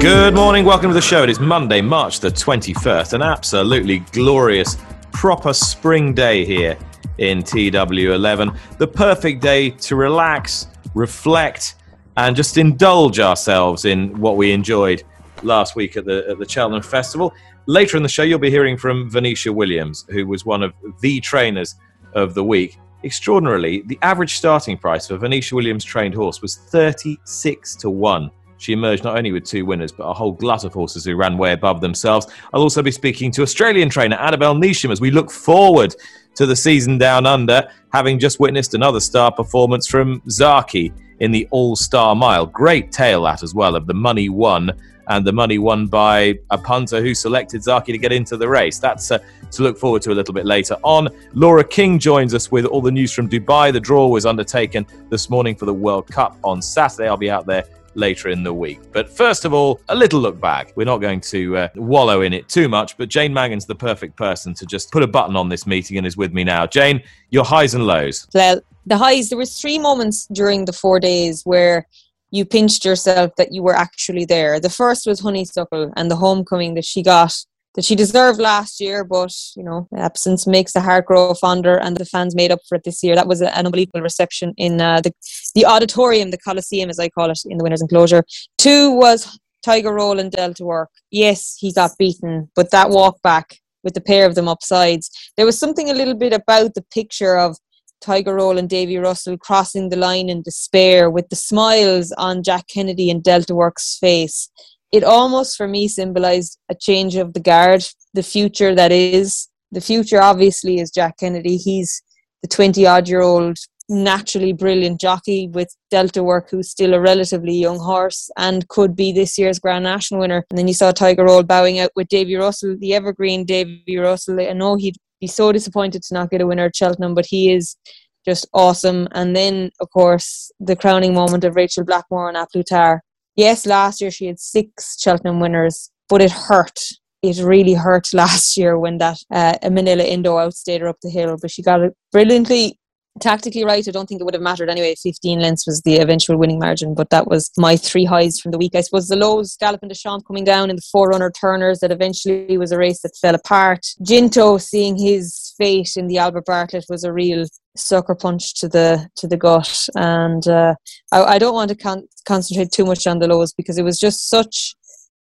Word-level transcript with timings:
Good 0.00 0.34
morning, 0.34 0.64
welcome 0.66 0.90
to 0.90 0.94
the 0.94 1.00
show. 1.00 1.22
It 1.22 1.30
is 1.30 1.40
Monday, 1.40 1.80
March 1.80 2.20
the 2.20 2.28
21st, 2.28 3.14
an 3.14 3.22
absolutely 3.22 4.00
glorious, 4.12 4.76
proper 5.10 5.54
spring 5.54 6.12
day 6.12 6.44
here 6.44 6.76
in 7.18 7.42
TW11. 7.42 8.56
The 8.76 8.86
perfect 8.86 9.40
day 9.40 9.70
to 9.70 9.96
relax, 9.96 10.68
reflect, 10.94 11.76
and 12.18 12.36
just 12.36 12.58
indulge 12.58 13.18
ourselves 13.18 13.86
in 13.86 14.16
what 14.20 14.36
we 14.36 14.52
enjoyed 14.52 15.02
last 15.42 15.76
week 15.76 15.96
at 15.96 16.04
the, 16.04 16.28
at 16.28 16.38
the 16.38 16.48
Cheltenham 16.48 16.82
Festival. 16.82 17.32
Later 17.64 17.96
in 17.96 18.02
the 18.02 18.08
show, 18.08 18.22
you'll 18.22 18.38
be 18.38 18.50
hearing 18.50 18.76
from 18.76 19.10
Venetia 19.10 19.52
Williams, 19.52 20.04
who 20.10 20.26
was 20.26 20.44
one 20.44 20.62
of 20.62 20.74
the 21.00 21.20
trainers 21.20 21.74
of 22.12 22.34
the 22.34 22.44
week. 22.44 22.78
Extraordinarily, 23.02 23.82
the 23.86 23.98
average 24.02 24.36
starting 24.36 24.76
price 24.76 25.08
for 25.08 25.16
Venetia 25.16 25.54
Williams' 25.54 25.84
trained 25.84 26.14
horse 26.14 26.42
was 26.42 26.56
36 26.56 27.76
to 27.76 27.90
1 27.90 28.30
she 28.58 28.72
emerged 28.72 29.04
not 29.04 29.16
only 29.16 29.32
with 29.32 29.44
two 29.44 29.64
winners, 29.64 29.92
but 29.92 30.04
a 30.04 30.12
whole 30.12 30.32
glut 30.32 30.64
of 30.64 30.72
horses 30.72 31.04
who 31.04 31.16
ran 31.16 31.36
way 31.38 31.52
above 31.52 31.80
themselves. 31.80 32.26
I'll 32.52 32.62
also 32.62 32.82
be 32.82 32.90
speaking 32.90 33.30
to 33.32 33.42
Australian 33.42 33.90
trainer 33.90 34.16
Annabel 34.16 34.54
Neasham 34.54 34.90
as 34.90 35.00
we 35.00 35.10
look 35.10 35.30
forward 35.30 35.94
to 36.36 36.46
the 36.46 36.56
season 36.56 36.98
down 36.98 37.26
under, 37.26 37.68
having 37.92 38.18
just 38.18 38.40
witnessed 38.40 38.74
another 38.74 39.00
star 39.00 39.32
performance 39.32 39.86
from 39.86 40.20
Zaaki 40.22 40.92
in 41.20 41.30
the 41.30 41.48
All 41.50 41.76
Star 41.76 42.14
Mile. 42.14 42.46
Great 42.46 42.92
tale 42.92 43.22
that 43.22 43.42
as 43.42 43.54
well 43.54 43.74
of 43.74 43.86
the 43.86 43.94
money 43.94 44.28
won 44.28 44.70
and 45.08 45.26
the 45.26 45.32
money 45.32 45.58
won 45.58 45.86
by 45.86 46.38
a 46.50 46.58
punter 46.58 47.00
who 47.00 47.14
selected 47.14 47.60
Zaaki 47.60 47.86
to 47.86 47.98
get 47.98 48.12
into 48.12 48.36
the 48.36 48.48
race. 48.48 48.78
That's 48.78 49.10
uh, 49.10 49.18
to 49.52 49.62
look 49.62 49.78
forward 49.78 50.02
to 50.02 50.12
a 50.12 50.14
little 50.14 50.34
bit 50.34 50.46
later 50.46 50.76
on. 50.82 51.08
Laura 51.32 51.62
King 51.62 51.98
joins 51.98 52.34
us 52.34 52.50
with 52.50 52.64
all 52.64 52.82
the 52.82 52.90
news 52.90 53.12
from 53.12 53.28
Dubai. 53.28 53.72
The 53.72 53.80
draw 53.80 54.08
was 54.08 54.26
undertaken 54.26 54.86
this 55.08 55.30
morning 55.30 55.54
for 55.54 55.66
the 55.66 55.74
World 55.74 56.08
Cup 56.08 56.36
on 56.42 56.60
Saturday. 56.60 57.08
I'll 57.08 57.16
be 57.16 57.30
out 57.30 57.46
there 57.46 57.64
later 57.96 58.28
in 58.28 58.42
the 58.42 58.52
week. 58.52 58.80
But 58.92 59.08
first 59.08 59.44
of 59.44 59.52
all, 59.52 59.80
a 59.88 59.94
little 59.94 60.20
look 60.20 60.40
back. 60.40 60.72
We're 60.76 60.84
not 60.84 60.98
going 60.98 61.20
to 61.22 61.56
uh, 61.56 61.68
wallow 61.74 62.22
in 62.22 62.32
it 62.32 62.48
too 62.48 62.68
much, 62.68 62.96
but 62.96 63.08
Jane 63.08 63.32
Mangan's 63.32 63.66
the 63.66 63.74
perfect 63.74 64.16
person 64.16 64.54
to 64.54 64.66
just 64.66 64.92
put 64.92 65.02
a 65.02 65.06
button 65.06 65.36
on 65.36 65.48
this 65.48 65.66
meeting 65.66 65.98
and 65.98 66.06
is 66.06 66.16
with 66.16 66.32
me 66.32 66.44
now. 66.44 66.66
Jane, 66.66 67.02
your 67.30 67.44
highs 67.44 67.74
and 67.74 67.86
lows. 67.86 68.26
Well, 68.34 68.60
the 68.86 68.98
highs, 68.98 69.28
there 69.30 69.38
was 69.38 69.60
three 69.60 69.78
moments 69.78 70.26
during 70.32 70.64
the 70.64 70.72
four 70.72 71.00
days 71.00 71.42
where 71.44 71.86
you 72.30 72.44
pinched 72.44 72.84
yourself 72.84 73.34
that 73.36 73.52
you 73.52 73.62
were 73.62 73.74
actually 73.74 74.24
there. 74.24 74.60
The 74.60 74.70
first 74.70 75.06
was 75.06 75.20
Honeysuckle 75.20 75.92
and 75.96 76.10
the 76.10 76.16
homecoming 76.16 76.74
that 76.74 76.84
she 76.84 77.02
got 77.02 77.34
that 77.76 77.84
she 77.84 77.94
deserved 77.94 78.40
last 78.40 78.80
year, 78.80 79.04
but 79.04 79.32
you 79.54 79.62
know, 79.62 79.86
absence 79.96 80.46
makes 80.46 80.72
the 80.72 80.80
heart 80.80 81.06
grow 81.06 81.34
fonder, 81.34 81.76
and 81.76 81.96
the 81.96 82.04
fans 82.04 82.34
made 82.34 82.50
up 82.50 82.60
for 82.68 82.76
it 82.76 82.84
this 82.84 83.02
year. 83.02 83.14
That 83.14 83.28
was 83.28 83.40
an 83.40 83.48
unbelievable 83.48 84.00
reception 84.00 84.54
in 84.56 84.80
uh, 84.80 85.02
the 85.02 85.12
the 85.54 85.66
auditorium, 85.66 86.30
the 86.30 86.38
Coliseum, 86.38 86.90
as 86.90 86.98
I 86.98 87.08
call 87.08 87.30
it, 87.30 87.38
in 87.46 87.58
the 87.58 87.64
winners' 87.64 87.82
enclosure. 87.82 88.24
Two 88.58 88.90
was 88.90 89.38
Tiger 89.62 89.92
Roll 89.92 90.18
and 90.18 90.32
Delta 90.32 90.64
Work. 90.64 90.90
Yes, 91.10 91.56
he 91.58 91.72
got 91.72 91.92
beaten, 91.98 92.50
but 92.56 92.70
that 92.70 92.90
walk 92.90 93.20
back 93.22 93.58
with 93.86 93.94
the 93.94 94.00
pair 94.00 94.26
of 94.26 94.34
them 94.34 94.48
upsides, 94.48 95.08
there 95.36 95.46
was 95.46 95.58
something 95.58 95.88
a 95.88 95.94
little 95.94 96.16
bit 96.16 96.32
about 96.32 96.74
the 96.74 96.84
picture 96.92 97.38
of 97.38 97.56
Tiger 98.00 98.34
Roll 98.34 98.58
and 98.58 98.68
Davy 98.68 98.98
Russell 98.98 99.38
crossing 99.38 99.88
the 99.88 99.96
line 99.96 100.28
in 100.28 100.42
despair 100.42 101.08
with 101.08 101.28
the 101.28 101.36
smiles 101.36 102.12
on 102.18 102.42
Jack 102.42 102.66
Kennedy 102.68 103.10
and 103.10 103.22
Delta 103.22 103.54
Work's 103.54 103.96
face 103.98 104.50
it 104.92 105.04
almost 105.04 105.56
for 105.56 105.68
me 105.68 105.88
symbolized 105.88 106.58
a 106.68 106.74
change 106.74 107.16
of 107.16 107.32
the 107.34 107.40
guard, 107.40 107.84
the 108.14 108.22
future 108.22 108.74
that 108.74 108.92
is. 108.92 109.48
The 109.72 109.80
future 109.80 110.22
obviously 110.22 110.78
is 110.78 110.90
Jack 110.90 111.18
Kennedy. 111.18 111.56
He's 111.56 112.02
the 112.42 112.48
20 112.48 112.86
odd 112.86 113.08
year 113.08 113.20
old 113.20 113.58
naturally 113.88 114.52
brilliant 114.52 115.00
jockey 115.00 115.48
with 115.48 115.68
Delta 115.90 116.22
Work, 116.22 116.50
who's 116.50 116.70
still 116.70 116.94
a 116.94 117.00
relatively 117.00 117.54
young 117.54 117.78
horse 117.78 118.30
and 118.36 118.66
could 118.68 118.96
be 118.96 119.12
this 119.12 119.38
year's 119.38 119.58
Grand 119.58 119.84
National 119.84 120.20
winner. 120.20 120.44
And 120.50 120.58
then 120.58 120.68
you 120.68 120.74
saw 120.74 120.92
Tiger 120.92 121.24
Roll 121.24 121.42
bowing 121.42 121.78
out 121.78 121.90
with 121.94 122.08
Davy 122.08 122.36
Russell, 122.36 122.76
the 122.78 122.94
evergreen 122.94 123.44
Davy 123.44 123.96
Russell. 123.96 124.40
I 124.40 124.52
know 124.52 124.76
he'd 124.76 124.96
be 125.20 125.26
so 125.26 125.52
disappointed 125.52 126.02
to 126.02 126.14
not 126.14 126.30
get 126.30 126.40
a 126.40 126.46
winner 126.46 126.66
at 126.66 126.76
Cheltenham, 126.76 127.14
but 127.14 127.26
he 127.26 127.52
is 127.52 127.76
just 128.24 128.46
awesome. 128.52 129.08
And 129.12 129.36
then, 129.36 129.70
of 129.80 129.88
course, 129.90 130.50
the 130.58 130.76
crowning 130.76 131.14
moment 131.14 131.44
of 131.44 131.54
Rachel 131.54 131.84
Blackmore 131.84 132.28
and 132.28 132.36
A 132.36 132.46
Plus 132.52 132.64
Tard 132.68 133.00
yes, 133.36 133.66
last 133.66 134.00
year 134.00 134.10
she 134.10 134.26
had 134.26 134.40
six 134.40 135.00
Cheltenham 135.00 135.40
winners, 135.40 135.90
but 136.08 136.22
it 136.22 136.32
hurt. 136.32 136.78
It 137.22 137.38
really 137.38 137.74
hurt 137.74 138.08
last 138.12 138.56
year 138.56 138.78
when 138.78 138.98
that 138.98 139.18
uh, 139.30 139.54
Minella 139.64 140.04
Indo 140.04 140.38
outstayed 140.38 140.80
her 140.80 140.88
up 140.88 140.98
the 141.02 141.10
hill, 141.10 141.36
but 141.40 141.50
she 141.50 141.62
got 141.62 141.82
it 141.82 141.94
brilliantly 142.12 142.78
tactically 143.20 143.64
right. 143.64 143.86
I 143.86 143.90
don't 143.90 144.06
think 144.06 144.20
it 144.20 144.24
would 144.24 144.34
have 144.34 144.42
mattered 144.42 144.70
anyway. 144.70 144.94
15 145.02 145.40
lengths 145.40 145.66
was 145.66 145.80
the 145.82 145.98
eventual 145.98 146.36
winning 146.36 146.58
margin, 146.58 146.94
but 146.94 147.10
that 147.10 147.26
was 147.26 147.50
my 147.56 147.76
three 147.76 148.04
highs 148.04 148.40
from 148.40 148.52
the 148.52 148.58
week. 148.58 148.74
I 148.74 148.80
suppose 148.80 149.08
the 149.08 149.16
lows, 149.16 149.56
Galopin 149.56 149.88
Des 149.88 149.94
Champs 149.94 150.26
coming 150.26 150.44
down 150.44 150.70
in 150.70 150.76
the 150.76 150.82
forerunner 150.92 151.30
turners, 151.30 151.80
that 151.80 151.92
eventually 151.92 152.58
was 152.58 152.72
a 152.72 152.78
race 152.78 153.00
that 153.02 153.16
fell 153.20 153.34
apart. 153.34 153.86
Ginto 154.02 154.60
seeing 154.60 154.96
his 154.96 155.54
fate 155.58 155.96
in 155.96 156.06
the 156.06 156.18
Albert 156.18 156.46
Bartlett 156.46 156.84
was 156.88 157.04
a 157.04 157.12
real 157.12 157.46
sucker 157.76 158.14
punch 158.14 158.54
to 158.54 158.68
the 158.68 159.08
to 159.16 159.26
the 159.26 159.36
gut, 159.36 159.86
and 159.96 160.46
uh, 160.48 160.74
I, 161.12 161.22
I, 161.22 161.38
don't 161.38 161.54
want 161.54 161.68
to 161.70 161.76
con- 161.76 162.08
concentrate 162.26 162.72
too 162.72 162.86
much 162.86 163.06
on 163.06 163.18
the 163.18 163.28
lows 163.28 163.52
because 163.52 163.76
it 163.78 163.84
was 163.84 163.98
just 163.98 164.30
such 164.30 164.74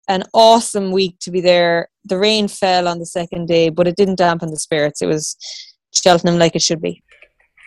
an 0.08 0.24
awesome 0.34 0.92
week 0.92 1.18
to 1.22 1.32
be 1.32 1.42
there. 1.42 1.90
The 2.06 2.18
rain 2.18 2.48
fell 2.48 2.88
on 2.88 3.00
the 3.00 3.06
second 3.06 3.48
day, 3.48 3.70
but 3.70 3.88
it 3.88 3.96
didn't 3.96 4.18
dampen 4.18 4.50
the 4.50 4.60
spirits. 4.60 5.02
It 5.02 5.08
was 5.08 5.38
Cheltenham 5.94 6.40
like 6.40 6.56
it 6.56 6.62
should 6.62 6.82
be. 6.82 7.04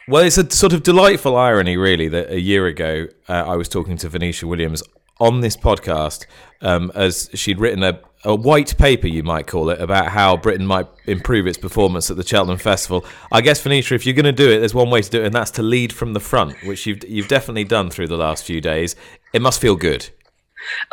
Well, 0.08 0.24
it's 0.24 0.36
a 0.36 0.50
sort 0.50 0.72
of 0.72 0.82
delightful 0.82 1.36
irony, 1.36 1.76
really, 1.76 2.08
that 2.08 2.30
a 2.30 2.40
year 2.40 2.66
ago 2.66 3.06
uh, 3.28 3.44
I 3.46 3.54
was 3.54 3.68
talking 3.68 3.96
to 3.98 4.08
Venetia 4.08 4.48
Williams 4.48 4.82
on 5.20 5.42
this 5.42 5.56
podcast 5.56 6.26
um, 6.60 6.90
as 6.96 7.30
she'd 7.34 7.60
written 7.60 7.84
a, 7.84 8.00
a 8.24 8.34
white 8.34 8.76
paper, 8.76 9.06
you 9.06 9.22
might 9.22 9.46
call 9.46 9.70
it, 9.70 9.80
about 9.80 10.08
how 10.08 10.36
Britain 10.36 10.66
might 10.66 10.88
improve 11.06 11.46
its 11.46 11.56
performance 11.56 12.10
at 12.10 12.16
the 12.16 12.26
Cheltenham 12.26 12.58
Festival. 12.58 13.04
I 13.30 13.42
guess, 13.42 13.60
Venetia, 13.60 13.94
if 13.94 14.04
you're 14.04 14.16
going 14.16 14.24
to 14.24 14.32
do 14.32 14.50
it, 14.50 14.58
there's 14.58 14.74
one 14.74 14.90
way 14.90 15.02
to 15.02 15.08
do 15.10 15.22
it, 15.22 15.26
and 15.26 15.34
that's 15.34 15.52
to 15.52 15.62
lead 15.62 15.92
from 15.92 16.14
the 16.14 16.20
front, 16.20 16.56
which 16.64 16.84
you've, 16.84 17.08
you've 17.08 17.28
definitely 17.28 17.64
done 17.64 17.88
through 17.88 18.08
the 18.08 18.16
last 18.16 18.44
few 18.44 18.60
days. 18.60 18.96
It 19.32 19.40
must 19.40 19.60
feel 19.60 19.76
good. 19.76 20.10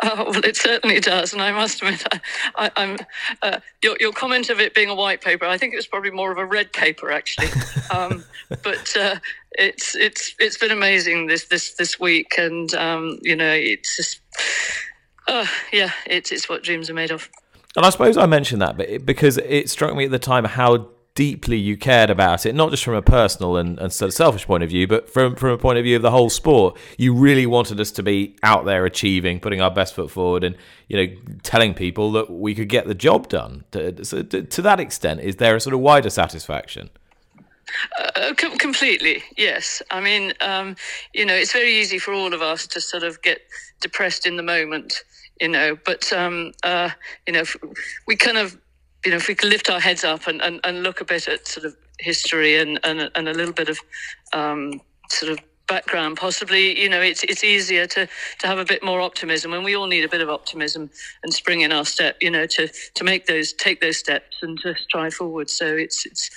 Oh, 0.02 0.24
well, 0.30 0.44
it 0.44 0.56
certainly 0.56 1.00
does, 1.00 1.32
and 1.32 1.42
I 1.42 1.52
must 1.52 1.82
admit, 1.82 2.04
I, 2.56 2.70
am 2.76 2.96
uh, 3.42 3.60
your, 3.82 3.96
your 4.00 4.12
comment 4.12 4.50
of 4.50 4.60
it 4.60 4.74
being 4.74 4.88
a 4.88 4.94
white 4.94 5.20
paper. 5.20 5.44
I 5.44 5.58
think 5.58 5.72
it 5.72 5.76
was 5.76 5.86
probably 5.86 6.10
more 6.10 6.32
of 6.32 6.38
a 6.38 6.44
red 6.44 6.72
paper, 6.72 7.10
actually. 7.10 7.48
Um, 7.92 8.24
but 8.62 8.96
uh, 8.96 9.16
it's 9.52 9.96
it's 9.96 10.32
it's 10.38 10.56
been 10.56 10.70
amazing 10.70 11.26
this 11.26 11.46
this 11.46 11.74
this 11.74 11.98
week, 11.98 12.34
and 12.38 12.72
um, 12.74 13.18
you 13.22 13.34
know, 13.34 13.52
it's 13.52 13.96
just, 13.96 14.20
uh, 15.26 15.46
yeah, 15.72 15.90
it's 16.06 16.30
it's 16.30 16.48
what 16.48 16.62
dreams 16.62 16.88
are 16.88 16.94
made 16.94 17.10
of. 17.10 17.28
And 17.76 17.84
I 17.84 17.90
suppose 17.90 18.16
I 18.16 18.26
mentioned 18.26 18.62
that, 18.62 18.76
but 18.76 19.04
because 19.04 19.38
it 19.38 19.68
struck 19.70 19.96
me 19.96 20.04
at 20.04 20.12
the 20.12 20.20
time 20.20 20.44
how 20.44 20.88
deeply 21.20 21.58
you 21.58 21.76
cared 21.76 22.08
about 22.08 22.46
it, 22.46 22.54
not 22.54 22.70
just 22.70 22.82
from 22.82 22.94
a 22.94 23.02
personal 23.02 23.58
and, 23.58 23.78
and 23.78 23.92
sort 23.92 24.08
of 24.08 24.14
selfish 24.14 24.46
point 24.46 24.62
of 24.62 24.70
view, 24.70 24.86
but 24.86 25.06
from, 25.06 25.36
from 25.36 25.50
a 25.50 25.58
point 25.58 25.76
of 25.76 25.84
view 25.84 25.94
of 25.96 26.00
the 26.00 26.10
whole 26.10 26.30
sport. 26.30 26.78
You 26.96 27.12
really 27.12 27.44
wanted 27.44 27.78
us 27.78 27.90
to 27.90 28.02
be 28.02 28.36
out 28.42 28.64
there 28.64 28.86
achieving, 28.86 29.38
putting 29.38 29.60
our 29.60 29.70
best 29.70 29.94
foot 29.94 30.10
forward, 30.10 30.44
and 30.44 30.56
you 30.88 30.96
know, 30.96 31.14
telling 31.42 31.74
people 31.74 32.10
that 32.12 32.30
we 32.30 32.54
could 32.54 32.70
get 32.70 32.86
the 32.86 32.94
job 32.94 33.28
done. 33.28 33.64
To, 33.72 33.92
to, 33.92 34.62
that 34.62 34.80
extent, 34.80 35.20
is 35.20 35.36
there 35.36 35.54
a 35.54 35.60
sort 35.60 35.74
of 35.74 35.80
wider 35.80 36.08
satisfaction? 36.08 36.88
Uh, 37.98 38.32
com- 38.38 38.56
completely, 38.56 39.22
yes. 39.36 39.82
I 39.90 40.00
mean, 40.00 40.32
um, 40.40 40.74
you 41.12 41.26
know, 41.26 41.34
it's 41.34 41.52
very 41.52 41.74
easy 41.74 41.98
for 41.98 42.14
all 42.14 42.32
of 42.32 42.40
us 42.40 42.66
to 42.68 42.80
sort 42.80 43.02
of 43.02 43.20
get 43.20 43.42
depressed 43.82 44.24
in 44.24 44.38
the 44.38 44.42
moment, 44.42 45.04
you 45.38 45.48
know, 45.48 45.76
but, 45.84 46.10
um, 46.14 46.52
uh, 46.62 46.88
you 47.26 47.34
know, 47.34 47.44
we 48.06 48.16
kind 48.16 48.38
of 48.38 48.56
you 49.04 49.10
know, 49.10 49.16
if 49.16 49.28
we 49.28 49.34
could 49.34 49.48
lift 49.48 49.70
our 49.70 49.80
heads 49.80 50.04
up 50.04 50.26
and, 50.26 50.40
and, 50.42 50.60
and 50.64 50.82
look 50.82 51.00
a 51.00 51.04
bit 51.04 51.28
at 51.28 51.46
sort 51.46 51.66
of 51.66 51.76
history 51.98 52.58
and, 52.58 52.78
and, 52.84 53.10
and 53.14 53.28
a 53.28 53.34
little 53.34 53.54
bit 53.54 53.68
of 53.68 53.78
um, 54.32 54.80
sort 55.08 55.32
of 55.32 55.38
background, 55.70 56.16
possibly, 56.16 56.78
you 56.78 56.88
know, 56.88 57.00
it's 57.00 57.22
it's 57.24 57.44
easier 57.44 57.86
to 57.86 58.06
to 58.40 58.46
have 58.46 58.58
a 58.58 58.64
bit 58.64 58.82
more 58.82 59.00
optimism, 59.00 59.54
and 59.54 59.64
we 59.64 59.76
all 59.76 59.86
need 59.86 60.04
a 60.04 60.08
bit 60.08 60.20
of 60.20 60.28
optimism 60.28 60.90
and 61.22 61.32
spring 61.32 61.60
in 61.60 61.72
our 61.72 61.84
step, 61.84 62.16
you 62.20 62.30
know, 62.30 62.44
to 62.44 62.68
to 62.94 63.04
make 63.04 63.26
those 63.26 63.52
take 63.52 63.80
those 63.80 63.96
steps 63.96 64.38
and 64.42 64.58
to 64.60 64.74
strive 64.74 65.14
forward. 65.14 65.48
So 65.48 65.64
it's 65.76 66.04
it's 66.04 66.28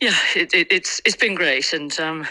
yeah, 0.00 0.16
it, 0.36 0.54
it, 0.54 0.68
it's 0.70 1.00
it's 1.04 1.16
been 1.16 1.34
great, 1.34 1.72
and 1.72 1.98
um, 1.98 2.26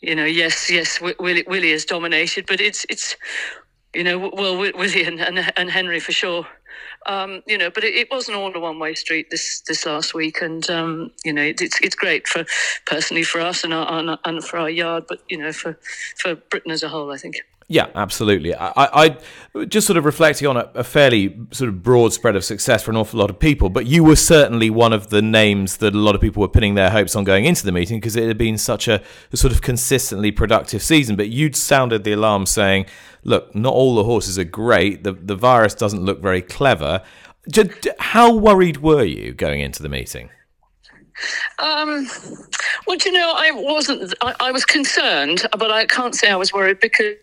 you 0.00 0.14
know, 0.14 0.24
yes, 0.24 0.70
yes, 0.70 1.00
Willie, 1.00 1.44
Willie 1.46 1.70
has 1.70 1.84
dominated, 1.84 2.46
but 2.46 2.60
it's 2.60 2.84
it's 2.90 3.16
you 3.94 4.04
know, 4.04 4.30
well, 4.32 4.58
Willie 4.58 5.04
and, 5.04 5.20
and, 5.20 5.52
and 5.56 5.70
Henry 5.70 5.98
for 6.00 6.12
sure. 6.12 6.46
Um, 7.06 7.42
you 7.46 7.56
know, 7.56 7.70
but 7.70 7.84
it, 7.84 7.94
it, 7.94 8.10
wasn't 8.10 8.36
all 8.36 8.54
a 8.54 8.60
one-way 8.60 8.94
street 8.94 9.30
this 9.30 9.60
this 9.60 9.86
last 9.86 10.14
week, 10.14 10.42
and 10.42 10.68
um, 10.70 11.10
you 11.24 11.32
know, 11.32 11.42
it's 11.42 11.80
it's 11.80 11.94
great 11.94 12.26
for 12.26 12.44
personally 12.86 13.22
for 13.22 13.40
us 13.40 13.64
and 13.64 13.72
our, 13.72 14.18
and 14.24 14.44
for 14.44 14.58
our 14.58 14.70
yard, 14.70 15.04
but 15.08 15.20
you 15.28 15.38
know, 15.38 15.52
for 15.52 15.78
for 16.16 16.34
Britain 16.34 16.70
as 16.70 16.82
a 16.82 16.88
whole, 16.88 17.12
I 17.12 17.16
think. 17.16 17.36
Yeah, 17.70 17.88
absolutely. 17.94 18.54
I, 18.54 18.72
I 18.76 19.64
just 19.66 19.86
sort 19.86 19.98
of 19.98 20.06
reflecting 20.06 20.48
on 20.48 20.56
a, 20.56 20.70
a, 20.74 20.82
fairly 20.82 21.38
sort 21.50 21.68
of 21.68 21.82
broad 21.82 22.14
spread 22.14 22.34
of 22.34 22.42
success 22.42 22.82
for 22.82 22.90
an 22.92 22.96
awful 22.96 23.20
lot 23.20 23.28
of 23.28 23.38
people, 23.38 23.68
but 23.68 23.84
you 23.84 24.02
were 24.02 24.16
certainly 24.16 24.70
one 24.70 24.94
of 24.94 25.10
the 25.10 25.20
names 25.20 25.76
that 25.76 25.94
a 25.94 25.98
lot 25.98 26.14
of 26.14 26.22
people 26.22 26.40
were 26.40 26.48
pinning 26.48 26.76
their 26.76 26.88
hopes 26.88 27.14
on 27.14 27.24
going 27.24 27.44
into 27.44 27.66
the 27.66 27.72
meeting 27.72 27.98
because 27.98 28.16
it 28.16 28.26
had 28.26 28.38
been 28.38 28.56
such 28.56 28.88
a, 28.88 29.02
a 29.32 29.36
sort 29.36 29.52
of 29.52 29.60
consistently 29.60 30.32
productive 30.32 30.82
season. 30.82 31.14
But 31.14 31.28
you'd 31.28 31.54
sounded 31.54 32.04
the 32.04 32.12
alarm 32.12 32.46
saying, 32.46 32.86
"Look, 33.22 33.54
not 33.54 33.74
all 33.74 33.96
the 33.96 34.04
horses 34.04 34.38
are 34.38 34.44
great. 34.44 35.04
The 35.04 35.12
the 35.12 35.36
virus 35.36 35.74
doesn't 35.74 36.02
look 36.02 36.22
very 36.22 36.40
clever." 36.40 37.02
How 37.98 38.34
worried 38.34 38.78
were 38.78 39.04
you 39.04 39.34
going 39.34 39.60
into 39.60 39.82
the 39.82 39.88
meeting? 39.90 40.30
Um, 41.58 42.08
well, 42.86 42.96
you 43.04 43.12
know, 43.12 43.32
I 43.36 43.50
wasn't. 43.52 44.14
I, 44.20 44.34
I, 44.40 44.52
was 44.52 44.64
concerned, 44.64 45.46
but 45.52 45.70
I 45.70 45.86
can't 45.86 46.14
say 46.14 46.30
I 46.30 46.36
was 46.36 46.52
worried 46.52 46.80
because, 46.80 47.16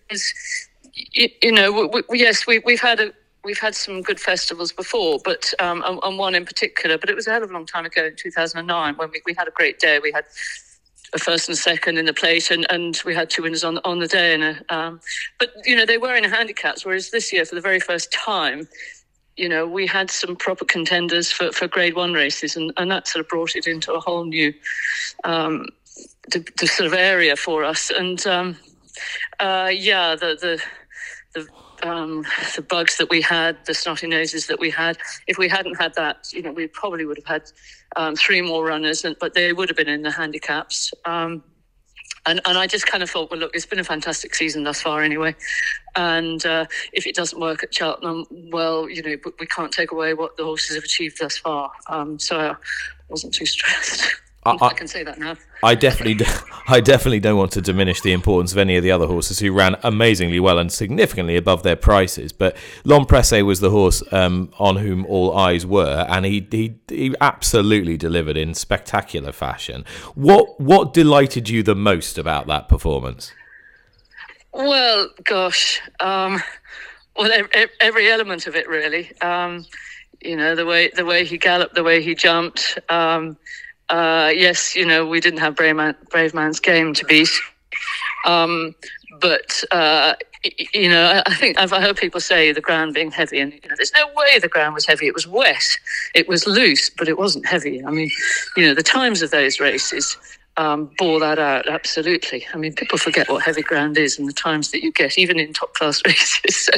you, 0.93 1.29
you 1.41 1.51
know, 1.51 1.89
we, 1.93 2.03
we, 2.09 2.19
yes, 2.19 2.45
we, 2.45 2.59
we've 2.59 2.81
had 2.81 2.99
a 2.99 3.13
we've 3.45 3.59
had 3.59 3.75
some 3.75 4.01
good 4.01 4.19
festivals 4.19 4.71
before, 4.71 5.19
but 5.23 5.53
um, 5.59 5.83
and, 5.85 5.99
and, 6.03 6.17
one 6.17 6.35
in 6.35 6.45
particular. 6.45 6.97
But 6.97 7.09
it 7.09 7.15
was 7.15 7.27
a 7.27 7.31
hell 7.31 7.43
of 7.43 7.51
a 7.51 7.53
long 7.53 7.65
time 7.65 7.85
ago 7.85 8.05
in 8.05 8.15
2009 8.15 8.95
when 8.95 9.11
we, 9.11 9.21
we 9.25 9.33
had 9.37 9.47
a 9.47 9.51
great 9.51 9.79
day. 9.79 9.99
We 9.99 10.11
had 10.11 10.25
a 11.13 11.19
first 11.19 11.47
and 11.47 11.57
second 11.57 11.97
in 11.97 12.05
the 12.05 12.13
plate, 12.13 12.51
and, 12.51 12.65
and 12.69 12.99
we 13.05 13.15
had 13.15 13.29
two 13.29 13.43
winners 13.43 13.63
on 13.63 13.77
on 13.79 13.99
the 13.99 14.07
day. 14.07 14.33
And 14.33 14.43
a, 14.43 14.75
um, 14.75 14.99
but 15.39 15.51
you 15.63 15.75
know 15.75 15.85
they 15.85 15.97
were 15.97 16.15
in 16.15 16.23
handicaps, 16.25 16.85
whereas 16.85 17.11
this 17.11 17.31
year, 17.31 17.45
for 17.45 17.55
the 17.55 17.61
very 17.61 17.79
first 17.79 18.11
time, 18.11 18.67
you 19.37 19.49
know, 19.49 19.67
we 19.67 19.85
had 19.85 20.09
some 20.09 20.35
proper 20.35 20.65
contenders 20.65 21.31
for, 21.31 21.51
for 21.51 21.67
grade 21.67 21.95
one 21.95 22.13
races, 22.13 22.55
and, 22.55 22.71
and 22.77 22.89
that 22.91 23.07
sort 23.07 23.23
of 23.23 23.29
brought 23.29 23.55
it 23.55 23.67
into 23.67 23.93
a 23.93 23.99
whole 23.99 24.25
new 24.25 24.53
um, 25.23 25.67
the, 26.29 26.45
the 26.59 26.67
sort 26.67 26.87
of 26.87 26.93
area 26.93 27.35
for 27.35 27.63
us. 27.63 27.89
And 27.89 28.25
um, 28.27 28.57
uh, 29.39 29.71
yeah, 29.73 30.15
the 30.15 30.37
the 30.39 30.63
the, 31.33 31.87
um, 31.87 32.23
the 32.55 32.61
bugs 32.61 32.97
that 32.97 33.09
we 33.09 33.21
had, 33.21 33.57
the 33.65 33.73
snotty 33.73 34.07
noses 34.07 34.47
that 34.47 34.59
we 34.59 34.69
had. 34.69 34.97
If 35.27 35.37
we 35.37 35.49
hadn't 35.49 35.75
had 35.75 35.93
that, 35.95 36.27
you 36.31 36.41
know, 36.41 36.53
we 36.53 36.67
probably 36.67 37.05
would 37.05 37.17
have 37.17 37.25
had 37.25 37.43
um, 37.97 38.15
three 38.15 38.41
more 38.41 38.65
runners, 38.65 39.03
and, 39.03 39.15
but 39.19 39.33
they 39.33 39.51
would 39.51 39.69
have 39.69 39.77
been 39.77 39.89
in 39.89 40.01
the 40.01 40.11
handicaps. 40.11 40.93
Um, 41.03 41.43
and, 42.25 42.41
and 42.45 42.57
I 42.57 42.67
just 42.67 42.87
kind 42.87 43.03
of 43.03 43.09
thought, 43.09 43.29
well, 43.31 43.39
look, 43.39 43.55
it's 43.55 43.65
been 43.65 43.79
a 43.79 43.83
fantastic 43.83 44.35
season 44.35 44.63
thus 44.63 44.81
far 44.81 45.03
anyway. 45.03 45.35
And 45.95 46.45
uh, 46.45 46.65
if 46.93 47.05
it 47.05 47.15
doesn't 47.15 47.39
work 47.39 47.63
at 47.63 47.73
Cheltenham, 47.73 48.25
well, 48.51 48.89
you 48.89 49.01
know, 49.03 49.15
we 49.39 49.45
can't 49.47 49.71
take 49.71 49.91
away 49.91 50.13
what 50.13 50.35
the 50.37 50.43
horses 50.43 50.75
have 50.75 50.83
achieved 50.83 51.19
thus 51.19 51.37
far. 51.37 51.71
Um, 51.87 52.19
so 52.19 52.39
I 52.39 52.55
wasn't 53.09 53.33
too 53.33 53.45
stressed. 53.45 54.03
I, 54.45 54.57
I, 54.61 54.73
can 54.73 54.87
say 54.87 55.03
that 55.03 55.17
now. 55.17 55.35
I 55.63 55.73
definitely, 55.73 56.23
I 56.67 56.79
definitely 56.79 57.19
don't 57.19 57.37
want 57.37 57.51
to 57.53 57.61
diminish 57.61 58.01
the 58.01 58.13
importance 58.13 58.51
of 58.51 58.59
any 58.59 58.77
of 58.77 58.83
the 58.83 58.91
other 58.91 59.07
horses 59.07 59.39
who 59.39 59.51
ran 59.51 59.75
amazingly 59.81 60.39
well 60.39 60.59
and 60.59 60.71
significantly 60.71 61.35
above 61.35 61.63
their 61.63 61.75
prices. 61.75 62.31
But 62.31 62.55
L'Homme 62.83 63.05
Presse 63.05 63.41
was 63.41 63.59
the 63.59 63.71
horse 63.71 64.03
um, 64.11 64.51
on 64.59 64.75
whom 64.77 65.03
all 65.07 65.35
eyes 65.35 65.65
were, 65.65 66.05
and 66.09 66.25
he, 66.25 66.47
he 66.51 66.75
he 66.87 67.15
absolutely 67.19 67.97
delivered 67.97 68.37
in 68.37 68.53
spectacular 68.53 69.31
fashion. 69.31 69.83
What 70.13 70.59
what 70.59 70.93
delighted 70.93 71.49
you 71.49 71.63
the 71.63 71.75
most 71.75 72.17
about 72.19 72.45
that 72.47 72.69
performance? 72.69 73.33
Well, 74.53 75.09
gosh, 75.23 75.81
um, 75.99 76.41
well, 77.17 77.31
every, 77.31 77.67
every, 77.81 78.09
element 78.09 78.47
of 78.47 78.55
it 78.55 78.69
really. 78.69 79.19
Um, 79.21 79.65
you 80.21 80.37
know, 80.37 80.55
the 80.55 80.65
way 80.65 80.91
the 80.95 81.03
way 81.03 81.25
he 81.25 81.37
galloped, 81.37 81.73
the 81.73 81.83
way 81.83 82.03
he 82.03 82.13
jumped. 82.13 82.77
Um, 82.89 83.37
uh, 83.89 84.31
yes, 84.33 84.75
you 84.75 84.85
know, 84.85 85.05
we 85.05 85.19
didn't 85.19 85.39
have 85.39 85.55
Brave, 85.55 85.75
Man, 85.75 85.95
Brave 86.09 86.33
Man's 86.33 86.59
game 86.59 86.93
to 86.93 87.05
beat. 87.05 87.29
Um, 88.25 88.75
but, 89.21 89.63
uh, 89.71 90.15
you 90.73 90.89
know, 90.89 91.21
I 91.25 91.35
think 91.35 91.59
I've 91.59 91.71
heard 91.71 91.97
people 91.97 92.19
say 92.19 92.51
the 92.51 92.61
ground 92.61 92.93
being 92.93 93.11
heavy, 93.11 93.39
and 93.39 93.53
you 93.53 93.69
know, 93.69 93.75
there's 93.75 93.93
no 93.93 94.07
way 94.15 94.39
the 94.39 94.47
ground 94.47 94.73
was 94.73 94.85
heavy. 94.85 95.07
It 95.07 95.13
was 95.13 95.27
wet, 95.27 95.65
it 96.13 96.27
was 96.27 96.45
loose, 96.45 96.89
but 96.89 97.07
it 97.07 97.17
wasn't 97.17 97.45
heavy. 97.45 97.83
I 97.83 97.91
mean, 97.91 98.11
you 98.55 98.67
know, 98.67 98.73
the 98.73 98.83
times 98.83 99.21
of 99.21 99.31
those 99.31 99.59
races 99.59 100.17
um, 100.57 100.89
bore 100.97 101.19
that 101.19 101.39
out 101.39 101.67
absolutely. 101.67 102.45
I 102.53 102.57
mean, 102.57 102.73
people 102.73 102.97
forget 102.97 103.29
what 103.29 103.43
heavy 103.43 103.61
ground 103.61 103.97
is 103.97 104.17
and 104.17 104.27
the 104.27 104.33
times 104.33 104.71
that 104.71 104.83
you 104.83 104.91
get, 104.91 105.17
even 105.17 105.39
in 105.39 105.53
top 105.53 105.73
class 105.73 106.01
races. 106.05 106.65
So, 106.65 106.73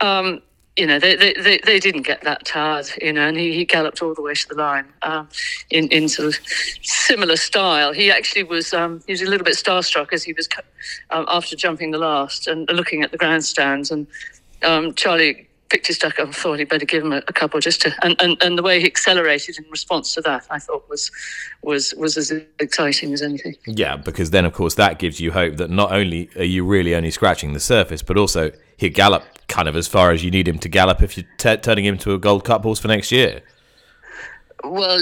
um, 0.00 0.40
you 0.76 0.86
know, 0.86 0.98
they, 0.98 1.14
they, 1.14 1.60
they, 1.64 1.78
didn't 1.78 2.02
get 2.02 2.22
that 2.22 2.44
tired, 2.44 2.88
you 3.00 3.12
know, 3.12 3.28
and 3.28 3.36
he, 3.36 3.52
he 3.52 3.64
galloped 3.64 4.02
all 4.02 4.12
the 4.12 4.22
way 4.22 4.34
to 4.34 4.48
the 4.48 4.56
line 4.56 4.86
um, 5.02 5.28
in, 5.70 5.86
in 5.88 6.08
sort 6.08 6.28
of 6.28 6.34
similar 6.82 7.36
style. 7.36 7.92
He 7.92 8.10
actually 8.10 8.42
was, 8.42 8.74
um, 8.74 9.00
he 9.06 9.12
was 9.12 9.22
a 9.22 9.26
little 9.26 9.44
bit 9.44 9.54
starstruck 9.54 10.12
as 10.12 10.24
he 10.24 10.32
was, 10.32 10.48
um, 11.10 11.26
after 11.28 11.54
jumping 11.54 11.92
the 11.92 11.98
last 11.98 12.48
and 12.48 12.68
looking 12.72 13.02
at 13.02 13.12
the 13.12 13.18
grandstands. 13.18 13.92
And 13.92 14.08
um, 14.64 14.94
Charlie 14.94 15.46
picked 15.74 15.88
his 15.88 15.98
duck 15.98 16.20
up 16.20 16.26
and 16.26 16.36
thought 16.36 16.60
he'd 16.60 16.68
better 16.68 16.86
give 16.86 17.02
him 17.02 17.12
a, 17.12 17.16
a, 17.26 17.32
couple 17.32 17.58
just 17.58 17.82
to, 17.82 17.92
and, 18.04 18.14
and, 18.20 18.40
and 18.40 18.56
the 18.56 18.62
way 18.62 18.78
he 18.78 18.86
accelerated 18.86 19.58
in 19.58 19.64
response 19.72 20.14
to 20.14 20.20
that, 20.20 20.46
I 20.48 20.60
thought 20.60 20.88
was, 20.88 21.10
was, 21.62 21.92
was 21.94 22.16
as 22.16 22.32
exciting 22.60 23.12
as 23.12 23.22
anything. 23.22 23.56
Yeah, 23.66 23.96
because 23.96 24.30
then, 24.30 24.44
of 24.44 24.52
course, 24.52 24.76
that 24.76 25.00
gives 25.00 25.18
you 25.18 25.32
hope 25.32 25.56
that 25.56 25.70
not 25.70 25.90
only 25.90 26.30
are 26.36 26.44
you 26.44 26.64
really 26.64 26.94
only 26.94 27.10
scratching 27.10 27.54
the 27.54 27.60
surface, 27.60 28.02
but 28.02 28.16
also 28.16 28.52
he'll 28.76 28.92
gallop 28.92 29.24
kind 29.48 29.66
of 29.66 29.74
as 29.74 29.88
far 29.88 30.12
as 30.12 30.22
you 30.22 30.30
need 30.30 30.46
him 30.46 30.60
to 30.60 30.68
gallop 30.68 31.02
if 31.02 31.16
you're 31.16 31.26
t- 31.38 31.56
turning 31.56 31.84
him 31.84 31.98
to 31.98 32.14
a 32.14 32.18
Gold 32.18 32.44
Cup 32.44 32.62
horse 32.62 32.78
for 32.78 32.86
next 32.86 33.10
year. 33.10 33.42
Well, 34.64 35.00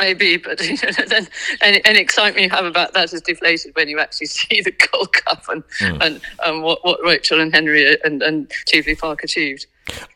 maybe, 0.00 0.36
but 0.36 0.60
you 0.64 0.72
know, 0.74 1.04
then 1.06 1.28
any, 1.60 1.84
any, 1.84 1.98
excitement 1.98 2.44
you 2.44 2.50
have 2.50 2.64
about 2.64 2.92
that 2.94 3.12
is 3.12 3.20
deflated 3.20 3.74
when 3.76 3.88
you 3.88 4.00
actually 4.00 4.26
see 4.38 4.60
the 4.60 4.72
Gold 4.72 5.12
Cup 5.12 5.44
and 5.48 5.62
mm. 5.80 6.04
and, 6.04 6.20
and 6.44 6.62
what, 6.62 6.84
what 6.84 7.00
Rachel 7.04 7.40
and 7.40 7.54
Henry 7.54 7.96
and, 8.04 8.22
and 8.22 8.50
Park 8.98 9.22
achieved. 9.22 9.66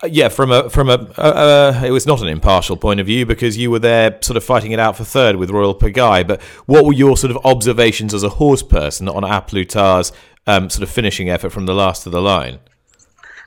Uh, 0.02 0.06
yeah, 0.06 0.28
from 0.28 0.50
a 0.50 0.68
from 0.70 0.88
a 0.88 0.94
uh, 1.18 1.74
uh, 1.80 1.82
it 1.84 1.90
was 1.90 2.06
not 2.06 2.22
an 2.22 2.28
impartial 2.28 2.76
point 2.76 3.00
of 3.00 3.06
view 3.06 3.26
because 3.26 3.56
you 3.56 3.70
were 3.70 3.78
there, 3.78 4.18
sort 4.22 4.36
of 4.36 4.44
fighting 4.44 4.72
it 4.72 4.78
out 4.78 4.96
for 4.96 5.04
third 5.04 5.36
with 5.36 5.50
Royal 5.50 5.74
Pagaille. 5.74 6.26
But 6.26 6.42
what 6.66 6.84
were 6.84 6.92
your 6.92 7.16
sort 7.16 7.30
of 7.30 7.38
observations 7.44 8.14
as 8.14 8.22
a 8.22 8.30
horse 8.30 8.62
person 8.62 9.08
on 9.08 9.24
A 9.24 9.42
Plus 9.42 9.66
Tard's 9.68 10.12
um, 10.46 10.70
sort 10.70 10.82
of 10.82 10.90
finishing 10.90 11.28
effort 11.28 11.50
from 11.50 11.66
the 11.66 11.74
last 11.74 12.06
of 12.06 12.12
the 12.12 12.22
line? 12.22 12.58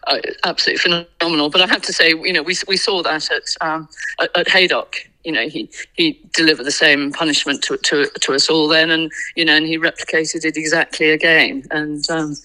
uh, 0.08 0.18
absolutely 0.44 0.80
phenomenal. 0.80 1.50
But 1.50 1.62
I 1.62 1.68
have 1.68 1.82
to 1.84 1.94
say, 1.94 2.10
you 2.10 2.34
know, 2.34 2.42
we 2.42 2.56
we 2.68 2.78
saw 2.78 3.02
that 3.04 3.30
at 3.32 3.44
um, 3.62 3.90
at, 4.20 4.38
at 4.38 4.50
Haydock. 4.50 4.96
You 5.24 5.32
know, 5.32 5.48
he 5.48 5.70
he 5.94 6.20
delivered 6.34 6.66
the 6.66 6.72
same 6.72 7.12
punishment 7.12 7.64
to, 7.64 7.78
to 7.78 8.08
to 8.08 8.34
us 8.34 8.50
all 8.50 8.68
then, 8.68 8.92
and 8.92 9.12
you 9.36 9.46
know, 9.46 9.56
and 9.56 9.66
he 9.66 9.78
replicated 9.78 10.46
it 10.46 10.58
exactly 10.58 11.12
again. 11.12 11.64
And 11.72 12.10
um, 12.10 12.36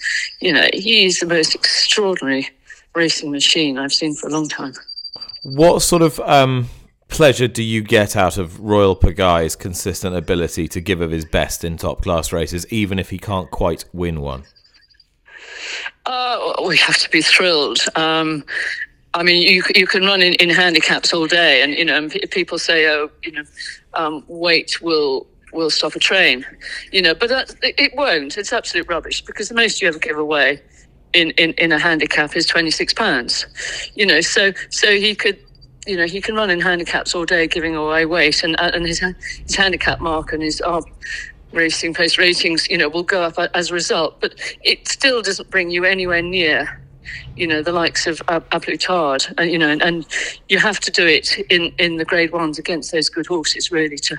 you 0.41 0.53
know, 0.53 0.69
he's 0.73 1.21
the 1.21 1.27
most 1.27 1.55
extraordinary 1.55 2.49
racing 2.95 3.31
machine 3.31 3.79
I've 3.79 3.93
seen 3.93 4.15
for 4.15 4.29
a 4.29 4.33
long 4.33 4.49
time. 4.49 4.75
What 5.43 5.81
sort 5.81 6.03
of 6.03 6.19
um, 6.21 6.69
pleasure 7.09 7.49
do 7.49 7.63
you 7.63 7.83
get 7.83 8.17
out 8.17 8.39
of 8.39 8.61
Royal 8.61 8.97
Pagaille's 8.97 9.57
consistent 9.57 10.17
ability 10.17 10.69
to 10.69 10.81
give 10.81 11.01
of 11.01 11.11
his 11.11 11.25
best 11.25 11.65
in 11.65 11.77
top 11.77 12.03
class 12.03 12.33
races, 12.33 12.67
even 12.73 12.99
if 12.99 13.11
he 13.11 13.19
can't 13.19 13.51
quite 13.51 13.85
win 13.93 14.21
one? 14.21 14.45
Uh, 16.05 16.55
we 16.67 16.77
have 16.77 16.97
to 16.99 17.11
be 17.11 17.21
thrilled. 17.21 17.79
Um, 17.97 18.45
I 19.17 19.23
mean, 19.23 19.41
you 19.41 19.63
you 19.75 19.87
can 19.87 20.05
run 20.05 20.21
in, 20.21 20.35
in 20.35 20.51
handicaps 20.51 21.15
all 21.15 21.27
day, 21.27 21.63
and 21.63 21.73
you 21.73 21.87
know, 21.87 21.97
and 21.97 22.11
people 22.31 22.59
say, 22.59 22.87
oh, 22.87 23.11
you 23.23 23.33
know, 23.33 23.45
um, 23.95 24.23
weight 24.29 24.83
will 24.83 25.27
will 25.55 25.71
stop 25.71 25.95
a 25.95 25.99
train, 25.99 26.45
you 26.93 27.01
know, 27.01 27.15
but 27.15 27.31
that, 27.31 27.55
it 27.63 27.97
won't. 27.97 28.37
It's 28.37 28.53
absolute 28.53 28.87
rubbish 28.89 29.23
because 29.23 29.49
the 29.49 29.55
most 29.55 29.81
you 29.81 29.89
ever 29.89 29.99
give 29.99 30.19
away 30.19 30.61
in, 31.15 31.31
in, 31.33 31.53
in 31.53 31.73
a 31.73 31.79
handicap 31.79 32.37
is 32.37 32.45
twenty 32.45 32.71
six 32.71 32.93
pounds, 32.93 33.47
you 33.95 34.05
know. 34.05 34.21
So 34.21 34.53
so 34.69 34.91
he 34.91 35.15
could 35.15 35.39
you 35.87 35.97
know, 35.97 36.07
he 36.07 36.21
can 36.21 36.35
run 36.35 36.51
in 36.51 36.61
handicaps 36.61 37.15
all 37.15 37.25
day, 37.25 37.47
giving 37.47 37.75
away 37.75 38.05
weight, 38.05 38.45
and 38.45 38.55
and 38.61 38.87
his 38.87 38.99
his 38.99 39.55
handicap 39.55 40.01
mark 40.01 40.33
and 40.33 40.43
his 40.43 40.61
uh, 40.61 40.83
racing 41.53 41.95
post 41.95 42.19
ratings, 42.19 42.69
you 42.69 42.77
know, 42.77 42.89
will 42.89 43.03
go 43.03 43.23
up 43.23 43.39
as 43.55 43.71
a 43.71 43.75
result. 43.75 44.21
But 44.21 44.35
it 44.63 44.87
still 44.89 45.23
doesn't 45.23 45.49
bring 45.49 45.71
you 45.71 45.85
anywhere 45.85 46.23
near, 46.23 46.83
you 47.37 47.47
know, 47.47 47.63
the 47.63 47.73
likes 47.73 48.07
of 48.07 48.23
uh. 48.29 48.41
And, 49.39 49.51
you 49.51 49.59
know, 49.59 49.69
and, 49.69 49.83
and, 49.83 50.07
you 50.49 50.59
have 50.59 50.81
to 50.81 50.91
do 50.91 51.07
it 51.07 51.39
in, 51.51 51.73
in 51.79 51.97
the 51.97 52.05
grade 52.05 52.33
ones 52.33 52.59
against 52.59 52.93
those 52.93 53.09
good 53.09 53.27
horses, 53.27 53.71
really, 53.71 53.97
to, 53.99 54.17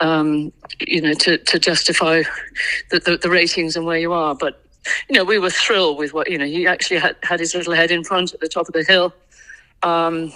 um, 0.00 0.52
you 0.80 1.00
know, 1.00 1.14
to, 1.14 1.38
to 1.38 1.58
justify 1.58 2.22
the, 2.90 2.98
the, 2.98 3.16
the 3.16 3.30
ratings 3.30 3.76
and 3.76 3.86
where 3.86 3.98
you 3.98 4.12
are. 4.12 4.34
But, 4.34 4.62
you 5.08 5.16
know, 5.16 5.24
we 5.24 5.38
were 5.38 5.50
thrilled 5.50 5.98
with 5.98 6.12
what, 6.12 6.30
you 6.30 6.38
know, 6.38 6.46
he 6.46 6.66
actually 6.66 7.00
had, 7.00 7.16
had 7.22 7.40
his 7.40 7.54
little 7.54 7.74
head 7.74 7.90
in 7.90 8.04
front 8.04 8.34
at 8.34 8.40
the 8.40 8.48
top 8.48 8.66
of 8.68 8.72
the 8.72 8.84
hill. 8.84 9.12
Um, 9.82 10.32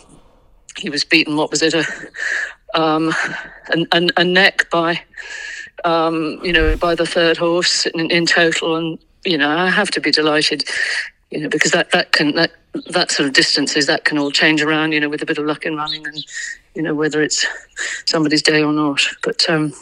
he 0.76 0.90
was 0.90 1.04
beaten, 1.04 1.37
what 1.37 1.50
was 1.50 1.62
it, 1.62 1.75
a, 1.75 1.85
um, 2.75 3.12
a, 3.73 3.87
a, 3.92 4.09
a 4.18 4.25
neck 4.25 4.68
by 4.71 5.00
um, 5.85 6.40
you 6.42 6.52
know, 6.52 6.76
by 6.76 6.95
the 6.95 7.06
third 7.06 7.37
horse 7.37 7.87
in, 7.87 8.11
in 8.11 8.26
total. 8.26 8.76
And, 8.76 8.99
you 9.25 9.38
know, 9.38 9.49
I 9.49 9.71
have 9.71 9.90
to 9.92 10.00
be 10.00 10.11
delighted. 10.11 10.64
You 11.30 11.40
know, 11.40 11.49
because 11.49 11.73
that, 11.73 11.90
that 11.92 12.12
can 12.12 12.35
that 12.35 12.52
that 12.90 13.11
sort 13.11 13.28
of 13.28 13.35
distances 13.35 13.87
that 13.87 14.04
can 14.04 14.18
all 14.18 14.30
change 14.30 14.62
around, 14.62 14.92
you 14.92 15.00
know, 15.00 15.09
with 15.09 15.23
a 15.23 15.26
bit 15.26 15.38
of 15.38 15.47
luck 15.47 15.64
in 15.64 15.76
running 15.76 16.06
and 16.06 16.25
you 16.75 16.83
know 16.83 16.95
whether 16.95 17.23
it's 17.23 17.47
somebody's 18.06 18.42
day 18.42 18.62
or 18.62 18.73
not. 18.73 19.00
But 19.23 19.49
um, 19.49 19.73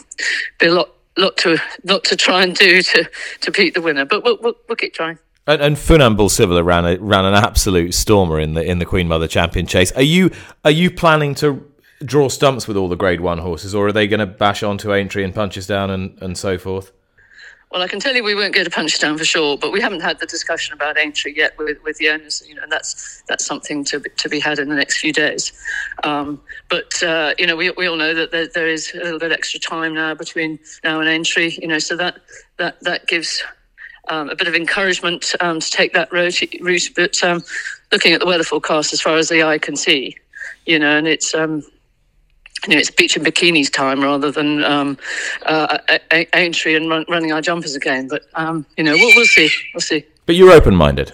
be 0.59 0.67
a 0.67 0.73
lot 0.73 0.89
lot 1.17 1.37
to 1.37 1.57
lot 1.83 2.03
to 2.05 2.15
try 2.15 2.43
and 2.43 2.55
do 2.55 2.81
to 2.81 3.09
to 3.41 3.51
beat 3.51 3.73
the 3.73 3.81
winner. 3.81 4.05
But 4.05 4.23
we'll 4.23 4.37
we'll, 4.41 4.55
we'll 4.67 4.75
keep 4.75 4.93
trying. 4.93 5.19
And, 5.47 5.61
and 5.61 5.75
Funambule 5.75 6.65
ran 6.65 6.85
a, 6.85 6.97
ran 6.97 7.25
an 7.25 7.35
absolute 7.35 7.93
stormer 7.93 8.39
in 8.39 8.55
the 8.55 8.63
in 8.63 8.79
the 8.79 8.85
Queen 8.85 9.07
Mother 9.07 9.27
Champion 9.27 9.67
Chase. 9.67 9.91
Are 9.91 10.01
you 10.01 10.31
are 10.63 10.71
you 10.71 10.89
planning 10.89 11.35
to 11.35 11.71
draw 12.03 12.29
stumps 12.29 12.67
with 12.67 12.75
all 12.75 12.89
the 12.89 12.95
Grade 12.95 13.21
One 13.21 13.37
horses, 13.37 13.75
or 13.75 13.87
are 13.87 13.91
they 13.91 14.07
going 14.07 14.19
to 14.19 14.25
bash 14.25 14.63
onto 14.63 14.91
Aintree 14.93 15.23
and 15.23 15.33
Punchestown 15.33 15.91
and 15.91 16.17
and 16.21 16.37
so 16.37 16.57
forth? 16.57 16.91
Well, 17.71 17.81
I 17.81 17.87
can 17.87 17.99
tell 17.99 18.15
you 18.15 18.23
we 18.23 18.35
won't 18.35 18.53
get 18.53 18.67
a 18.67 18.69
Punchestown 18.69 19.17
for 19.17 19.25
sure, 19.25 19.57
but 19.57 19.71
we 19.73 19.81
haven't 19.81 20.01
had 20.01 20.19
the 20.19 20.25
discussion 20.25 20.73
about 20.73 20.97
entry 20.97 21.35
yet 21.35 21.57
with, 21.57 21.81
with 21.83 21.97
the 21.97 22.09
owners. 22.09 22.43
You 22.47 22.55
know, 22.55 22.63
and 22.63 22.71
that's 22.71 23.23
that's 23.27 23.45
something 23.45 23.83
to 23.85 23.99
to 23.99 24.29
be 24.29 24.39
had 24.39 24.59
in 24.59 24.69
the 24.69 24.75
next 24.75 24.99
few 24.99 25.11
days. 25.11 25.51
Um, 26.03 26.41
but 26.69 27.01
uh, 27.03 27.33
you 27.37 27.47
know, 27.47 27.55
we, 27.55 27.71
we 27.71 27.87
all 27.87 27.97
know 27.97 28.13
that 28.13 28.31
there, 28.31 28.47
there 28.47 28.67
is 28.67 28.93
a 28.93 28.99
little 28.99 29.19
bit 29.19 29.31
extra 29.31 29.59
time 29.59 29.93
now 29.93 30.13
between 30.13 30.59
now 30.83 30.99
and 30.99 31.09
entry. 31.09 31.57
You 31.61 31.67
know, 31.67 31.79
so 31.79 31.97
that 31.97 32.17
that 32.57 32.79
that 32.81 33.07
gives 33.07 33.43
um, 34.07 34.29
a 34.29 34.35
bit 34.35 34.47
of 34.47 34.55
encouragement 34.55 35.33
um, 35.41 35.59
to 35.59 35.69
take 35.69 35.93
that 35.93 36.11
route. 36.11 36.41
route 36.61 36.89
but 36.95 37.21
um, 37.23 37.43
looking 37.91 38.13
at 38.13 38.19
the 38.19 38.25
weather 38.25 38.43
forecast 38.43 38.93
as 38.93 39.01
far 39.01 39.17
as 39.17 39.29
the 39.29 39.43
eye 39.43 39.57
can 39.57 39.75
see, 39.75 40.15
you 40.65 40.79
know, 40.79 40.97
and 40.97 41.07
it's 41.07 41.33
um, 41.33 41.63
you 42.67 42.73
know, 42.73 42.79
it's 42.79 42.91
beach 42.91 43.15
and 43.15 43.25
bikinis 43.25 43.71
time 43.71 44.01
rather 44.01 44.31
than 44.31 44.63
um, 44.63 44.97
uh, 45.45 45.77
Aintree 46.33 46.75
and 46.75 46.89
run, 46.89 47.05
running 47.07 47.31
our 47.31 47.41
jumpers 47.41 47.75
again. 47.75 48.07
But 48.07 48.23
um, 48.35 48.65
you 48.77 48.83
know, 48.83 48.93
we'll, 48.93 49.15
we'll 49.15 49.25
see. 49.25 49.49
We'll 49.73 49.81
see. 49.81 50.05
But 50.25 50.35
you're 50.35 50.51
open-minded. 50.51 51.11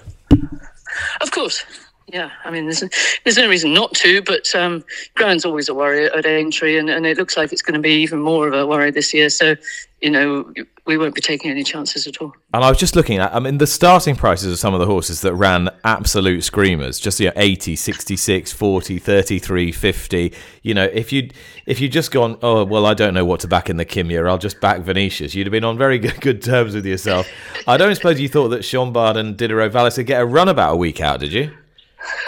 Of 1.21 1.31
course. 1.31 1.63
Yeah, 2.11 2.29
I 2.43 2.51
mean, 2.51 2.65
there's, 2.65 2.83
there's 3.23 3.37
no 3.37 3.47
reason 3.47 3.73
not 3.73 3.93
to, 3.95 4.21
but 4.23 4.53
um, 4.53 4.83
ground's 5.15 5.45
always 5.45 5.69
a 5.69 5.73
worry 5.73 6.07
at 6.07 6.25
Aintree, 6.25 6.77
and, 6.77 6.89
and 6.89 7.05
it 7.05 7.17
looks 7.17 7.37
like 7.37 7.53
it's 7.53 7.61
going 7.61 7.75
to 7.75 7.79
be 7.79 8.01
even 8.01 8.19
more 8.19 8.47
of 8.49 8.53
a 8.53 8.67
worry 8.67 8.91
this 8.91 9.13
year. 9.13 9.29
So, 9.29 9.55
you 10.01 10.09
know, 10.09 10.51
we 10.85 10.97
won't 10.97 11.15
be 11.15 11.21
taking 11.21 11.51
any 11.51 11.63
chances 11.63 12.07
at 12.07 12.17
all. 12.17 12.33
And 12.53 12.65
I 12.65 12.69
was 12.69 12.77
just 12.77 12.97
looking 12.97 13.19
at, 13.19 13.33
I 13.33 13.39
mean, 13.39 13.59
the 13.59 13.67
starting 13.67 14.17
prices 14.17 14.51
of 14.51 14.59
some 14.59 14.73
of 14.73 14.81
the 14.81 14.87
horses 14.87 15.21
that 15.21 15.33
ran 15.35 15.69
absolute 15.85 16.43
screamers, 16.43 16.99
just 16.99 17.19
you 17.21 17.27
know, 17.27 17.33
80, 17.37 17.77
66, 17.77 18.51
40, 18.51 18.99
33, 18.99 19.71
50. 19.71 20.33
You 20.63 20.73
know, 20.73 20.83
if 20.83 21.13
you'd, 21.13 21.33
if 21.65 21.79
you'd 21.79 21.93
just 21.93 22.11
gone, 22.11 22.37
oh, 22.41 22.65
well, 22.65 22.85
I 22.85 22.93
don't 22.93 23.13
know 23.13 23.23
what 23.23 23.39
to 23.41 23.47
back 23.47 23.69
in 23.69 23.77
the 23.77 23.85
Kim 23.85 24.07
Muir, 24.07 24.27
I'll 24.27 24.37
just 24.37 24.59
back 24.59 24.81
Venetia's, 24.81 25.33
you'd 25.33 25.47
have 25.47 25.51
been 25.51 25.63
on 25.63 25.77
very 25.77 25.97
good, 25.97 26.19
good 26.19 26.41
terms 26.41 26.73
with 26.75 26.85
yourself. 26.85 27.25
I 27.67 27.77
don't 27.77 27.95
suppose 27.95 28.19
you 28.19 28.27
thought 28.27 28.49
that 28.49 28.63
Chambard 28.63 29.15
and 29.15 29.37
Diderot 29.37 29.71
Vallis 29.71 29.95
would 29.95 30.07
get 30.07 30.21
a 30.21 30.25
run 30.25 30.49
about 30.49 30.73
a 30.73 30.77
week 30.77 30.99
out, 30.99 31.21
did 31.21 31.31
you? 31.31 31.51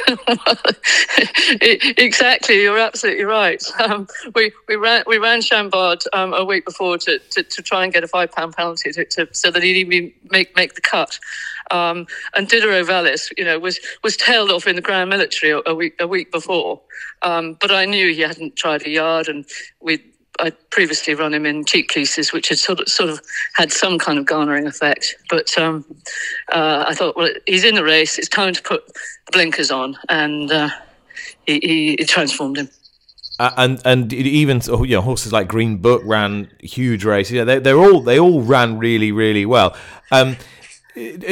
exactly, 1.97 2.61
you're 2.61 2.79
absolutely 2.79 3.23
right. 3.23 3.63
Um, 3.79 4.07
we 4.35 4.51
we 4.67 4.75
ran 4.75 5.03
we 5.07 5.17
ran 5.17 5.41
Chambard 5.41 6.03
um, 6.13 6.33
a 6.33 6.43
week 6.43 6.65
before 6.65 6.97
to, 6.99 7.19
to, 7.19 7.43
to, 7.43 7.61
try 7.61 7.83
and 7.83 7.93
get 7.93 8.03
a 8.03 8.07
five 8.07 8.31
pound 8.31 8.55
penalty 8.55 8.91
to, 8.91 9.05
to, 9.05 9.27
so 9.31 9.51
that 9.51 9.63
he'd 9.63 9.77
even 9.77 10.13
make 10.29 10.55
make 10.55 10.75
the 10.75 10.81
cut. 10.81 11.19
Um, 11.71 12.05
and 12.35 12.47
Diderot 12.47 12.85
Vallis, 12.85 13.29
you 13.37 13.45
know, 13.45 13.59
was 13.59 13.79
was 14.03 14.17
tailed 14.17 14.51
off 14.51 14.67
in 14.67 14.75
the 14.75 14.81
Grand 14.81 15.09
Military 15.09 15.51
a, 15.51 15.61
a 15.65 15.75
week 15.75 15.95
a 15.99 16.07
week 16.07 16.31
before. 16.31 16.81
Um, 17.21 17.57
but 17.59 17.71
I 17.71 17.85
knew 17.85 18.13
he 18.13 18.21
hadn't 18.21 18.55
tried 18.55 18.85
a 18.85 18.89
yard, 18.89 19.27
and 19.27 19.45
we 19.81 20.03
I'd 20.39 20.69
previously 20.71 21.13
run 21.13 21.33
him 21.33 21.45
in 21.45 21.65
cheek 21.65 21.91
pieces, 21.91 22.33
which 22.33 22.49
had 22.49 22.57
sort 22.57 22.79
of 22.79 22.87
sort 22.87 23.09
of 23.09 23.21
had 23.53 23.71
some 23.71 23.99
kind 23.99 24.17
of 24.17 24.25
garnering 24.25 24.67
effect. 24.67 25.15
But 25.29 25.55
um, 25.57 25.85
uh, 26.51 26.85
I 26.87 26.93
thought, 26.93 27.15
well, 27.15 27.29
he's 27.45 27.63
in 27.63 27.75
the 27.75 27.83
race. 27.83 28.17
It's 28.17 28.29
time 28.29 28.53
to 28.53 28.61
put 28.61 28.83
blinkers 29.31 29.71
on, 29.71 29.97
and 30.09 30.51
uh, 30.51 30.69
he, 31.45 31.59
he, 31.59 31.95
he, 31.99 32.05
transformed 32.05 32.57
him. 32.57 32.69
Uh, 33.39 33.51
and 33.57 33.81
and 33.85 34.13
even 34.13 34.61
you 34.67 34.95
know 34.95 35.01
horses 35.01 35.31
like 35.31 35.47
Green 35.47 35.77
Book 35.77 36.01
ran 36.05 36.49
huge 36.61 37.05
races. 37.05 37.33
Yeah, 37.33 37.43
they, 37.43 37.59
they're 37.59 37.79
all 37.79 38.01
they 38.01 38.19
all 38.19 38.41
ran 38.41 38.79
really 38.79 39.11
really 39.11 39.45
well. 39.45 39.75
Um, 40.11 40.37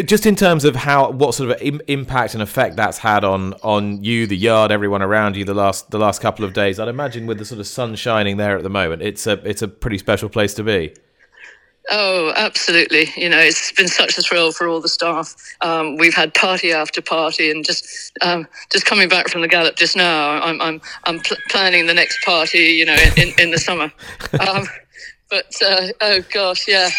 just 0.06 0.26
in 0.26 0.36
terms 0.36 0.66
of 0.66 0.76
how 0.76 1.12
what 1.12 1.36
sort 1.36 1.52
of 1.52 1.62
Im- 1.62 1.82
impact 1.88 2.34
and 2.34 2.42
effect 2.42 2.76
that's 2.76 2.98
had 2.98 3.24
on 3.24 3.54
on 3.62 4.04
you 4.04 4.26
the 4.26 4.36
yard 4.38 4.72
everyone 4.72 5.02
around 5.04 5.36
you 5.36 5.46
the 5.46 5.54
last 5.54 5.92
the 5.92 6.00
last 6.00 6.20
couple 6.22 6.44
of 6.44 6.54
days 6.54 6.80
i'd 6.80 6.88
imagine 6.88 7.28
with 7.28 7.38
the 7.38 7.46
sort 7.46 7.60
of 7.60 7.68
sun 7.68 7.96
shining 7.96 8.38
there 8.38 8.58
at 8.58 8.64
the 8.64 8.70
moment 8.70 9.04
it's 9.04 9.28
a 9.28 9.34
it's 9.48 9.62
a 9.62 9.68
pretty 9.68 10.00
special 10.00 10.30
place 10.30 10.54
to 10.56 10.64
be 10.64 10.94
Oh, 11.90 12.32
absolutely. 12.36 13.10
You 13.18 13.28
know, 13.28 13.40
it's 13.40 13.72
been 13.72 13.88
such 13.88 14.18
a 14.18 14.22
thrill 14.22 14.52
for 14.52 14.68
all 14.68 14.80
the 14.80 14.88
staff. 14.88 15.36
Um, 15.62 15.98
we've 15.98 16.14
had 16.14 16.34
party 16.34 16.72
after 16.72 17.02
party, 17.02 17.50
and 17.50 17.66
just 17.66 18.12
um, 18.22 18.48
just 18.72 18.86
coming 18.86 19.10
back 19.10 19.30
from 19.30 19.42
the 19.42 19.48
gallop 19.48 19.76
just 19.78 19.96
now, 19.96 20.42
I'm 20.42 20.62
I'm 20.62 20.80
I'm 21.06 21.20
pl- 21.20 21.38
planning 21.50 21.88
the 21.88 21.94
next 21.94 22.24
party. 22.24 22.60
You 22.60 22.86
know, 22.86 22.98
in, 23.18 23.34
in 23.40 23.52
the 23.52 23.58
summer. 23.58 23.92
Um, 24.40 24.68
but 25.30 25.54
uh, 25.66 25.88
oh 26.02 26.20
gosh, 26.32 26.68
yeah. 26.68 26.90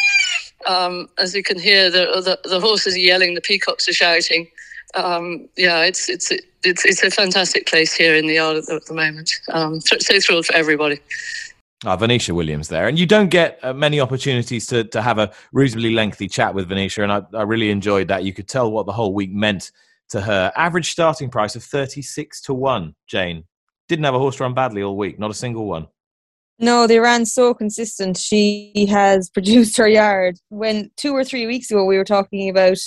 Um, 0.66 1.08
as 1.18 1.34
you 1.34 1.42
can 1.42 1.58
hear, 1.58 1.90
the, 1.90 2.38
the, 2.42 2.48
the 2.48 2.60
horses 2.60 2.94
are 2.94 2.98
yelling, 2.98 3.34
the 3.34 3.40
peacocks 3.40 3.88
are 3.88 3.92
shouting. 3.92 4.48
Um, 4.94 5.48
yeah, 5.56 5.84
it's 5.84 6.08
it's 6.08 6.30
it's 6.64 6.84
it's 6.84 7.02
a 7.02 7.10
fantastic 7.10 7.66
place 7.66 7.94
here 7.94 8.14
in 8.14 8.26
the 8.26 8.34
yard 8.34 8.58
at 8.58 8.66
the, 8.66 8.74
at 8.74 8.84
the 8.86 8.94
moment. 8.94 9.32
Um, 9.50 9.80
so 9.80 9.96
thrilled 10.20 10.46
for 10.46 10.54
everybody. 10.54 11.00
Ah, 11.84 11.96
Venetia 11.96 12.34
Williams 12.34 12.68
there, 12.68 12.86
and 12.86 12.98
you 12.98 13.06
don't 13.06 13.28
get 13.28 13.58
uh, 13.62 13.72
many 13.72 14.00
opportunities 14.00 14.66
to 14.66 14.84
to 14.84 15.00
have 15.00 15.18
a 15.18 15.32
reasonably 15.52 15.92
lengthy 15.92 16.28
chat 16.28 16.54
with 16.54 16.68
Venetia, 16.68 17.02
and 17.02 17.12
I, 17.12 17.22
I 17.32 17.42
really 17.42 17.70
enjoyed 17.70 18.08
that. 18.08 18.22
You 18.22 18.32
could 18.32 18.48
tell 18.48 18.70
what 18.70 18.86
the 18.86 18.92
whole 18.92 19.14
week 19.14 19.32
meant 19.32 19.72
to 20.10 20.20
her. 20.20 20.52
Average 20.56 20.92
starting 20.92 21.30
price 21.30 21.56
of 21.56 21.64
thirty 21.64 22.02
six 22.02 22.40
to 22.42 22.54
one. 22.54 22.94
Jane 23.08 23.44
didn't 23.88 24.04
have 24.04 24.14
a 24.14 24.18
horse 24.18 24.38
run 24.38 24.54
badly 24.54 24.82
all 24.82 24.96
week, 24.96 25.18
not 25.18 25.30
a 25.30 25.34
single 25.34 25.66
one. 25.66 25.88
No, 26.58 26.86
they 26.86 26.98
ran 26.98 27.26
so 27.26 27.54
consistent. 27.54 28.16
She 28.16 28.86
has 28.90 29.30
produced 29.34 29.76
her 29.76 29.88
yard. 29.88 30.38
When 30.48 30.90
two 30.96 31.14
or 31.14 31.24
three 31.24 31.46
weeks 31.46 31.70
ago 31.70 31.84
we 31.84 31.96
were 31.96 32.04
talking 32.04 32.48
about 32.48 32.78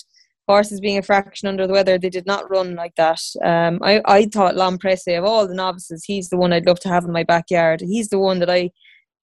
horses 0.48 0.80
being 0.80 0.98
a 0.98 1.02
fraction 1.02 1.48
under 1.48 1.68
the 1.68 1.74
weather, 1.74 1.98
they 1.98 2.10
did 2.10 2.26
not 2.26 2.50
run 2.50 2.76
like 2.76 2.96
that. 2.96 3.20
Um, 3.44 3.80
I, 3.82 4.02
I 4.06 4.26
thought 4.26 4.56
L'Homme 4.56 4.78
Presse 4.78 5.08
of 5.08 5.26
all 5.26 5.48
the 5.48 5.56
novices, 5.56 6.04
he's 6.06 6.30
the 6.30 6.38
one 6.38 6.54
I'd 6.54 6.68
love 6.68 6.80
to 6.82 6.90
have 6.90 7.04
in 7.04 7.12
my 7.12 7.24
backyard. 7.24 7.82
He's 7.82 8.10
the 8.10 8.20
one 8.20 8.40
that 8.40 8.50
I 8.50 8.72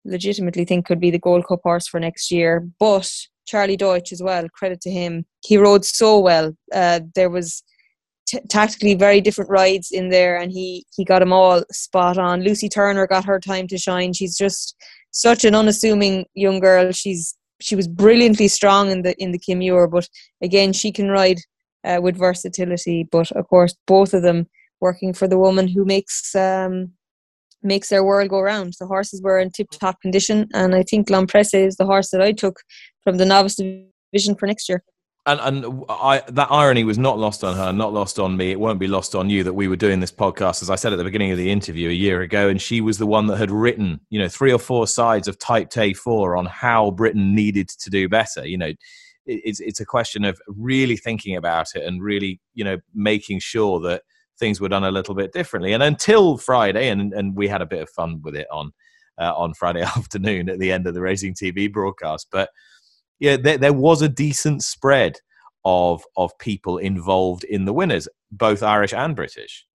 legitimately 0.05 0.65
think 0.65 0.87
could 0.87 1.01
be 1.01 1.11
the 1.11 1.19
Gold 1.19 1.47
Cup 1.47 1.61
horse 1.63 1.87
for 1.87 2.01
next 2.01 2.31
year. 2.31 2.69
But 2.79 3.11
Charlie 3.47 3.77
Deutsch 3.77 4.13
as 4.13 4.23
well, 4.23 4.49
credit 4.49 4.81
to 4.83 4.91
him. 4.91 5.27
He 5.45 5.57
rode 5.57 5.85
so 5.85 6.19
well. 6.21 6.57
Uh, 6.73 7.01
there 7.15 7.31
was 7.31 7.63
tactically 8.49 8.95
very 8.95 9.21
different 9.21 9.51
rides 9.51 9.91
in 9.91 10.09
there, 10.11 10.37
and 10.37 10.53
he 10.53 10.85
he 10.95 11.05
got 11.05 11.21
them 11.21 11.33
all 11.33 11.63
spot 11.71 12.19
on. 12.19 12.43
Lucy 12.43 12.69
Turner 12.69 13.07
got 13.07 13.25
her 13.25 13.41
time 13.41 13.67
to 13.69 13.79
shine. 13.79 14.13
She's 14.13 14.37
just 14.37 14.77
such 15.11 15.45
an 15.45 15.55
unassuming 15.55 16.27
young 16.35 16.61
girl. 16.61 16.93
She's 16.93 17.37
she 17.61 17.77
was 17.77 17.89
brilliantly 17.89 18.49
strong 18.49 18.91
in 18.91 19.03
the 19.03 19.15
in 19.23 19.33
the 19.33 19.39
Kim 19.39 19.59
Muir, 19.59 19.87
but 19.87 20.09
again, 20.43 20.73
she 20.73 20.93
can 20.93 21.09
ride 21.09 21.39
uh, 21.85 22.01
with 22.03 22.17
versatility. 22.17 23.09
But 23.11 23.31
of 23.33 23.47
course, 23.49 23.75
both 23.87 24.15
of 24.15 24.23
them 24.23 24.47
working 24.81 25.13
for 25.13 25.29
the 25.29 25.39
woman 25.39 25.69
who 25.69 25.85
makes 25.85 26.35
um, 26.35 26.93
makes 27.63 27.89
their 27.89 28.05
world 28.05 28.31
go 28.31 28.41
round. 28.41 28.75
The 28.79 28.87
horses 28.87 29.23
were 29.23 29.39
in 29.39 29.51
tip 29.51 29.71
top 29.71 30.01
condition, 30.01 30.49
and 30.55 30.75
I 30.75 30.83
think 30.83 31.11
L'Homme 31.11 31.27
Presse 31.27 31.55
is 31.55 31.77
the 31.77 31.87
horse 31.87 32.11
that 32.11 32.23
I 32.23 32.33
took 32.33 32.61
from 33.05 33.17
the 33.17 33.27
novice 33.27 33.57
division 33.57 34.35
for 34.37 34.47
next 34.47 34.69
year 34.69 34.83
and 35.27 35.41
and 35.41 35.85
I, 35.89 36.23
that 36.29 36.49
irony 36.51 36.85
was 36.85 36.99
not 36.99 37.19
lost 37.19 37.45
on 37.45 37.57
her, 37.57 37.73
not 37.73 37.93
lost 37.93 38.19
on 38.19 38.37
me. 38.37 38.51
It 38.51 38.61
won't 38.61 38.79
be 38.79 38.87
lost 38.87 39.15
on 39.15 39.29
you 39.29 39.45
that 39.45 39.53
we 39.53 39.69
were 39.69 39.77
doing 39.77 40.01
this 40.01 40.13
podcast, 40.13 40.63
as 40.63 40.71
I 40.71 40.77
said 40.77 40.93
at 40.93 40.97
the 40.97 41.05
beginning 41.05 41.31
of 41.31 41.39
the 41.39 41.51
interview 41.51 41.91
a 41.91 41.93
year 41.93 42.23
ago, 42.23 42.49
and 42.49 42.61
she 42.61 42.81
was 42.81 42.99
the 42.99 43.07
one 43.07 43.27
that 43.27 43.37
had 43.37 43.51
written, 43.51 44.01
you 44.09 44.19
know, 44.19 44.29
three 44.29 44.53
or 44.53 44.59
four 44.59 44.87
sides 44.87 45.29
of 45.29 45.39
Type 45.39 45.69
Tay 45.69 45.93
Four 45.93 46.37
on 46.37 46.47
how 46.47 46.91
Britain 46.91 47.35
needed 47.35 47.69
to 47.69 47.91
do 47.91 48.09
better. 48.09 48.47
You 48.47 48.59
know, 48.59 48.73
it's 49.27 49.61
it's 49.61 49.81
a 49.81 49.87
question 49.87 50.25
of 50.25 50.41
really 50.47 50.97
thinking 50.97 51.37
about 51.37 51.69
it 51.75 51.85
and 51.85 52.03
really, 52.03 52.41
you 52.55 52.65
know, 52.65 52.79
making 52.95 53.41
sure 53.41 53.79
that 53.81 54.03
things 54.39 54.59
were 54.59 54.71
done 54.71 54.85
a 54.85 54.91
little 54.91 55.15
bit 55.15 55.33
differently. 55.33 55.75
And 55.75 55.83
until 55.83 56.39
Friday, 56.39 56.89
and 56.89 57.13
and 57.13 57.37
we 57.37 57.47
had 57.47 57.61
a 57.61 57.67
bit 57.67 57.83
of 57.83 57.91
fun 57.91 58.23
with 58.23 58.35
it 58.35 58.47
on 58.51 58.73
uh, 59.19 59.35
on 59.37 59.53
Friday 59.53 59.83
afternoon 59.97 60.49
at 60.49 60.59
the 60.59 60.73
end 60.73 60.87
of 60.87 60.95
the 60.95 61.03
Racing 61.03 61.35
TV 61.35 61.71
broadcast, 61.71 62.29
but 62.33 62.49
yeah, 63.21 63.37
there, 63.37 63.59
there 63.59 63.73
was 63.73 64.03
a 64.03 64.09
decent 64.09 64.63
spread 64.65 65.19
of 65.65 66.03
of 66.17 66.37
people 66.39 66.79
involved 66.79 67.45
in 67.45 67.67
the 67.67 67.73
winners, 67.73 68.09
both 68.33 68.63
Irish 68.63 68.95
and 68.95 69.15
British. 69.15 69.67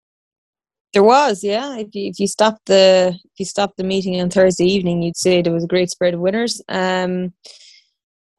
There 0.93 1.03
was, 1.03 1.43
yeah. 1.43 1.77
If 1.77 1.93
you 1.93 2.09
if 2.09 2.19
you 2.19 2.27
stop 2.27 2.57
the 2.65 3.13
if 3.13 3.39
you 3.39 3.45
stop 3.45 3.75
the 3.75 3.83
meeting 3.83 4.19
on 4.19 4.29
Thursday 4.29 4.65
evening, 4.65 5.01
you'd 5.01 5.17
say 5.17 5.41
there 5.41 5.53
was 5.53 5.63
a 5.63 5.67
great 5.67 5.91
spread 5.91 6.13
of 6.13 6.19
winners. 6.19 6.61
Um, 6.69 7.33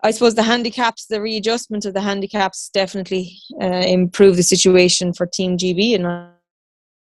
I 0.03 0.11
suppose 0.11 0.35
the 0.35 0.43
handicaps, 0.43 1.07
the 1.07 1.21
readjustment 1.21 1.85
of 1.85 1.95
the 1.95 2.01
handicaps, 2.01 2.71
definitely 2.73 3.39
uh, 3.61 3.67
improved 3.67 4.39
the 4.39 4.43
situation 4.43 5.13
for 5.13 5.27
Team 5.27 5.57
GB, 5.57 5.95
and 5.95 6.07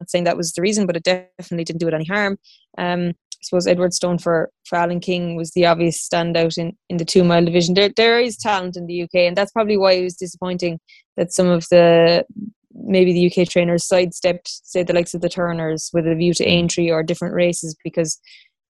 saying 0.08 0.24
that 0.26 0.38
was 0.38 0.54
the 0.54 0.62
reason, 0.62 0.86
but 0.86 0.96
it 0.96 1.04
definitely 1.04 1.64
didn't 1.64 1.80
do 1.80 1.88
it 1.88 1.94
any 1.94 2.06
harm. 2.06 2.38
Um, 2.78 3.10
I 3.10 3.44
suppose 3.44 3.68
Edwardstone 3.68 4.22
for, 4.22 4.50
for 4.66 4.78
Alan 4.78 5.00
King 5.00 5.36
was 5.36 5.52
the 5.52 5.66
obvious 5.66 6.08
standout 6.08 6.58
in, 6.58 6.76
in 6.90 6.98
the 6.98 7.06
two 7.06 7.24
mile 7.24 7.46
division. 7.46 7.74
There 7.74 7.90
there 7.96 8.20
is 8.20 8.38
talent 8.38 8.76
in 8.76 8.86
the 8.86 9.04
UK, 9.04 9.16
and 9.16 9.36
that's 9.36 9.52
probably 9.52 9.78
why 9.78 9.94
it 9.94 10.04
was 10.04 10.16
disappointing 10.16 10.80
that 11.16 11.34
some 11.34 11.48
of 11.48 11.66
the 11.70 12.26
maybe 12.74 13.14
the 13.14 13.28
UK 13.28 13.48
trainers 13.48 13.86
sidestepped, 13.86 14.48
say 14.48 14.84
the 14.84 14.94
likes 14.94 15.14
of 15.14 15.22
the 15.22 15.30
Turners 15.30 15.90
with 15.94 16.08
a 16.08 16.16
view 16.16 16.34
to 16.34 16.46
Aintree 16.46 16.90
or 16.90 17.04
different 17.04 17.34
races 17.34 17.76
because 17.84 18.20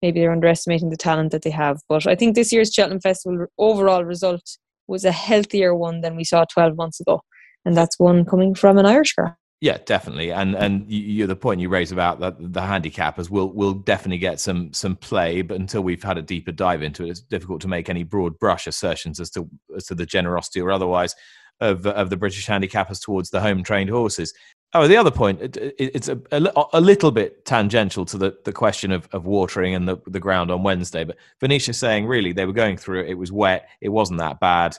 maybe 0.02 0.20
they're 0.20 0.32
underestimating 0.32 0.90
the 0.90 0.96
talent 0.96 1.32
that 1.32 1.42
they 1.42 1.50
have. 1.50 1.78
But 1.88 2.06
I 2.06 2.14
think 2.14 2.34
this 2.34 2.52
year's 2.52 2.72
Cheltenham 2.72 3.00
Festival 3.00 3.46
overall 3.58 4.04
result 4.04 4.58
was 4.86 5.04
a 5.04 5.12
healthier 5.12 5.74
one 5.74 6.00
than 6.00 6.16
we 6.16 6.24
saw 6.24 6.44
12 6.44 6.76
months 6.76 7.00
ago. 7.00 7.22
And 7.64 7.76
that's 7.76 7.98
one 7.98 8.24
coming 8.24 8.54
from 8.54 8.78
an 8.78 8.86
Irish 8.86 9.14
girl. 9.14 9.36
Yeah, 9.60 9.76
definitely, 9.84 10.32
and 10.32 10.54
and 10.54 10.90
you, 10.90 11.26
the 11.26 11.36
point 11.36 11.60
you 11.60 11.68
raise 11.68 11.92
about 11.92 12.18
the, 12.18 12.34
the 12.38 12.62
handicappers 12.62 13.28
will 13.28 13.52
will 13.52 13.74
definitely 13.74 14.16
get 14.16 14.40
some 14.40 14.72
some 14.72 14.96
play, 14.96 15.42
but 15.42 15.60
until 15.60 15.82
we've 15.82 16.02
had 16.02 16.16
a 16.16 16.22
deeper 16.22 16.50
dive 16.50 16.82
into 16.82 17.04
it, 17.04 17.10
it's 17.10 17.20
difficult 17.20 17.60
to 17.62 17.68
make 17.68 17.90
any 17.90 18.02
broad 18.02 18.38
brush 18.38 18.66
assertions 18.66 19.20
as 19.20 19.28
to 19.32 19.46
as 19.76 19.84
to 19.86 19.94
the 19.94 20.06
generosity 20.06 20.62
or 20.62 20.70
otherwise 20.70 21.14
of 21.60 21.86
of 21.86 22.08
the 22.08 22.16
British 22.16 22.46
handicappers 22.46 23.02
towards 23.02 23.28
the 23.28 23.40
home 23.40 23.62
trained 23.62 23.90
horses. 23.90 24.32
Oh, 24.72 24.86
the 24.86 24.96
other 24.96 25.10
point, 25.10 25.42
it, 25.42 25.56
it, 25.56 25.74
it's 25.78 26.08
a, 26.08 26.18
a, 26.30 26.64
a, 26.74 26.80
little 26.80 27.10
bit 27.10 27.44
tangential 27.44 28.04
to 28.04 28.16
the, 28.16 28.38
the 28.44 28.52
question 28.52 28.92
of, 28.92 29.08
of 29.10 29.26
watering 29.26 29.74
and 29.74 29.88
the, 29.88 29.96
the 30.06 30.20
ground 30.20 30.48
on 30.52 30.62
Wednesday. 30.62 31.02
But 31.02 31.16
Venetia 31.40 31.72
saying, 31.72 32.06
really, 32.06 32.32
they 32.32 32.46
were 32.46 32.52
going 32.52 32.76
through 32.76 33.00
it. 33.00 33.10
It 33.10 33.14
was 33.14 33.32
wet. 33.32 33.68
It 33.80 33.88
wasn't 33.88 34.20
that 34.20 34.38
bad. 34.38 34.76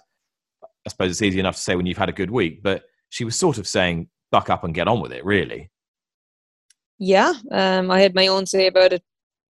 I 0.63 0.89
suppose 0.89 1.11
it's 1.11 1.21
easy 1.21 1.41
enough 1.41 1.55
to 1.55 1.61
say 1.61 1.75
when 1.75 1.85
you've 1.85 1.97
had 1.97 2.07
a 2.07 2.13
good 2.13 2.31
week. 2.31 2.63
But 2.63 2.85
she 3.09 3.25
was 3.25 3.38
sort 3.38 3.57
of 3.57 3.67
saying, 3.67 4.07
buck 4.31 4.50
up 4.50 4.63
and 4.63 4.73
get 4.73 4.88
on 4.88 5.01
with 5.01 5.11
it, 5.11 5.25
really. 5.25 5.69
Yeah. 6.97 7.33
Um, 7.51 7.91
I 7.91 8.01
had 8.01 8.15
my 8.15 8.27
own 8.27 8.45
say 8.45 8.67
about 8.67 8.93
it 8.93 9.03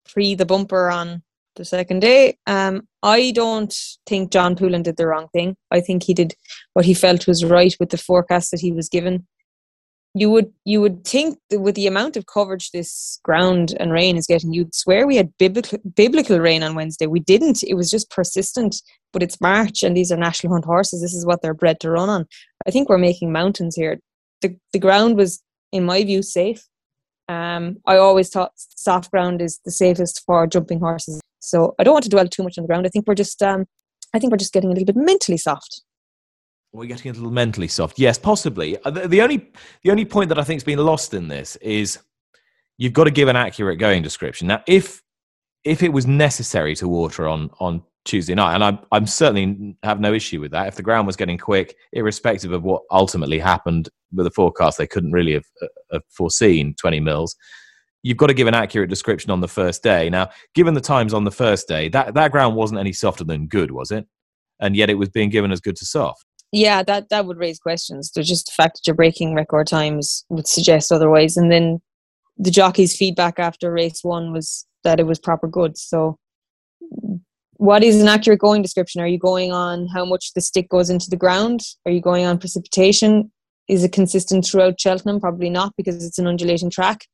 pre 0.10 0.36
the 0.36 0.46
bumper 0.46 0.90
on 0.90 1.24
the 1.56 1.66
second 1.66 2.00
day. 2.00 2.38
Um, 2.48 2.88
I 3.04 3.32
don't 3.32 3.74
think 4.08 4.32
Jon 4.32 4.56
Pullin 4.56 4.84
did 4.84 4.98
the 4.98 5.08
wrong 5.08 5.28
thing. 5.34 5.56
I 5.70 5.82
think 5.82 6.04
he 6.04 6.14
did 6.14 6.34
what 6.74 6.86
he 6.86 6.94
felt 6.94 7.28
was 7.28 7.44
right 7.44 7.76
with 7.80 7.90
the 7.90 7.98
forecast 7.98 8.52
that 8.52 8.62
he 8.62 8.72
was 8.72 8.90
given 8.90 9.28
you 10.16 10.30
would 10.30 10.52
you 10.64 10.80
would 10.80 11.06
think 11.06 11.40
with 11.52 11.76
the 11.76 11.88
amount 11.88 12.16
of 12.16 12.28
coverage 12.28 12.72
this 12.72 13.20
ground 13.24 13.76
and 13.80 13.92
rain 13.92 14.16
is 14.16 14.28
getting, 14.28 14.54
you'd 14.54 14.76
swear 14.76 15.08
we 15.08 15.16
had 15.16 15.36
biblical 15.40 15.80
biblical 15.96 16.40
rain 16.40 16.62
on 16.62 16.76
Wednesday. 16.76 17.08
We 17.08 17.20
didn't. 17.20 17.64
It 17.64 17.74
was 17.74 17.90
just 17.90 18.12
persistent. 18.12 18.76
But 19.12 19.24
it's 19.24 19.42
March, 19.42 19.84
and 19.84 19.96
these 19.96 20.12
are 20.12 20.18
national 20.18 20.54
hunt 20.54 20.66
horses. 20.66 21.02
This 21.02 21.14
is 21.14 21.26
what 21.26 21.42
they're 21.42 21.54
bred 21.54 21.80
to 21.82 21.92
run 21.92 22.10
on. 22.10 22.26
I 22.68 22.72
think 22.72 22.90
we're 22.90 22.98
making 22.98 23.32
mountains 23.32 23.76
here. 23.76 24.00
The 24.44 24.56
the 24.72 24.80
ground 24.80 25.18
was, 25.18 25.42
in 25.72 25.84
my 25.84 26.04
view, 26.04 26.22
safe. 26.22 26.64
Um, 27.28 27.78
I 27.88 27.98
always 27.98 28.30
thought 28.30 28.52
soft 28.56 29.10
ground 29.10 29.42
is 29.42 29.60
the 29.66 29.72
safest 29.72 30.22
for 30.26 30.46
jumping 30.46 30.80
horses. 30.80 31.20
So 31.40 31.74
I 31.80 31.84
don't 31.84 31.94
want 31.94 32.04
to 32.04 32.10
dwell 32.10 32.28
too 32.28 32.44
much 32.44 32.58
on 32.58 32.64
the 32.64 32.68
ground. 32.68 32.86
I 32.86 32.90
think 32.90 33.08
we're 33.08 33.16
just 33.16 33.42
um, 33.42 33.66
I 34.14 34.20
think 34.20 34.32
we're 34.32 34.38
just 34.38 34.54
getting 34.54 34.70
a 34.70 34.74
little 34.74 34.86
bit 34.86 34.96
mentally 34.96 35.38
soft 35.38 35.82
we're 36.74 36.88
getting 36.88 37.12
a 37.12 37.14
little 37.14 37.32
mentally 37.32 37.68
soft. 37.68 38.00
Yes, 38.00 38.18
possibly. 38.18 38.78
Uh, 38.84 38.90
the, 38.90 39.08
the 39.08 39.22
only 39.22 39.52
the 39.84 39.92
only 39.92 40.06
point 40.06 40.30
that 40.30 40.40
I 40.40 40.44
think 40.44 40.58
has 40.58 40.64
been 40.64 40.80
lost 40.80 41.14
in 41.14 41.28
this 41.28 41.56
is 41.58 42.00
you've 42.78 42.94
got 42.94 43.06
to 43.06 43.12
give 43.12 43.28
an 43.28 43.36
accurate 43.36 43.80
going 43.80 44.02
description. 44.02 44.48
Now, 44.48 44.64
if 44.68 45.02
if 45.64 45.84
it 45.84 45.94
was 45.94 46.08
necessary 46.08 46.76
to 46.76 46.88
water 46.88 47.28
on 47.28 47.52
on 47.60 47.84
Tuesday 48.06 48.36
night, 48.36 48.56
and 48.56 48.64
I'm 48.64 48.80
I'm 48.92 49.08
certainly 49.08 49.78
have 49.84 50.00
no 50.00 50.14
issue 50.14 50.42
with 50.42 50.52
that. 50.52 50.68
If 50.68 50.76
the 50.76 50.84
ground 50.84 51.08
was 51.08 51.16
getting 51.16 51.38
quick, 51.38 51.76
irrespective 51.94 52.52
of 52.52 52.64
what 52.64 52.84
ultimately 52.92 53.40
happened 53.40 53.90
with 54.12 54.26
the 54.26 54.32
forecast, 54.32 54.78
they 54.78 54.88
couldn't 54.88 55.12
really 55.12 55.34
have, 55.34 55.46
uh, 55.62 55.68
have 55.94 56.04
foreseen 56.10 56.76
20 56.80 57.00
mils. 57.00 57.36
You've 58.04 58.18
got 58.18 58.28
to 58.28 58.34
give 58.34 58.48
an 58.48 58.54
accurate 58.54 58.90
description 58.90 59.32
on 59.32 59.40
the 59.40 59.48
first 59.48 59.82
day. 59.82 60.10
Now, 60.10 60.30
given 60.54 60.74
the 60.74 60.82
times 60.82 61.14
on 61.14 61.24
the 61.24 61.32
first 61.32 61.68
day, 61.68 61.88
that 61.90 62.14
that 62.14 62.32
ground 62.32 62.56
wasn't 62.56 62.80
any 62.80 62.94
softer 62.94 63.24
than 63.24 63.48
good, 63.48 63.72
was 63.72 63.92
it? 63.92 64.06
And 64.60 64.76
yet 64.76 64.90
it 64.90 64.96
was 64.96 65.10
being 65.10 65.30
given 65.30 65.52
as 65.52 65.62
good 65.62 65.78
to 65.78 65.86
soft 65.86 66.26
yeah, 66.54 66.84
that 66.84 67.10
that 67.10 67.26
would 67.26 67.40
raise 67.40 67.58
questions. 67.58 68.12
There's 68.12 68.28
just 68.28 68.46
the 68.46 68.52
fact 68.52 68.76
that 68.76 68.82
you're 68.86 68.96
breaking 68.96 69.34
record 69.34 69.66
times 69.66 70.24
would 70.30 70.48
suggest 70.48 70.92
otherwise. 70.92 71.36
And 71.36 71.52
then 71.52 71.82
the 72.38 72.52
jockey's 72.52 72.96
feedback 72.96 73.40
after 73.40 73.72
race 73.72 74.04
one 74.04 74.32
was 74.32 74.68
that 74.84 75.00
it 75.00 75.08
was 75.08 75.18
proper 75.18 75.48
good. 75.48 75.80
So, 75.80 76.20
what 77.64 77.82
is 77.82 78.02
an 78.02 78.10
accurate 78.10 78.40
going 78.40 78.62
description? 78.62 79.00
Are 79.00 79.08
you 79.08 79.18
going 79.18 79.54
on 79.54 79.88
how 79.88 80.04
much 80.04 80.34
the 80.34 80.42
stick 80.42 80.68
goes 80.68 80.90
into 80.90 81.10
the 81.10 81.16
ground? 81.16 81.62
Are 81.86 81.92
you 81.94 82.02
going 82.02 82.26
on 82.26 82.38
precipitation? 82.38 83.32
Is 83.70 83.86
it 83.86 83.94
consistent 83.94 84.46
throughout 84.46 84.82
Cheltenham? 84.82 85.22
Probably 85.22 85.50
not 85.50 85.74
because 85.78 86.06
it's 86.06 86.20
an 86.20 86.28
undulating 86.28 86.70
track. 86.70 87.06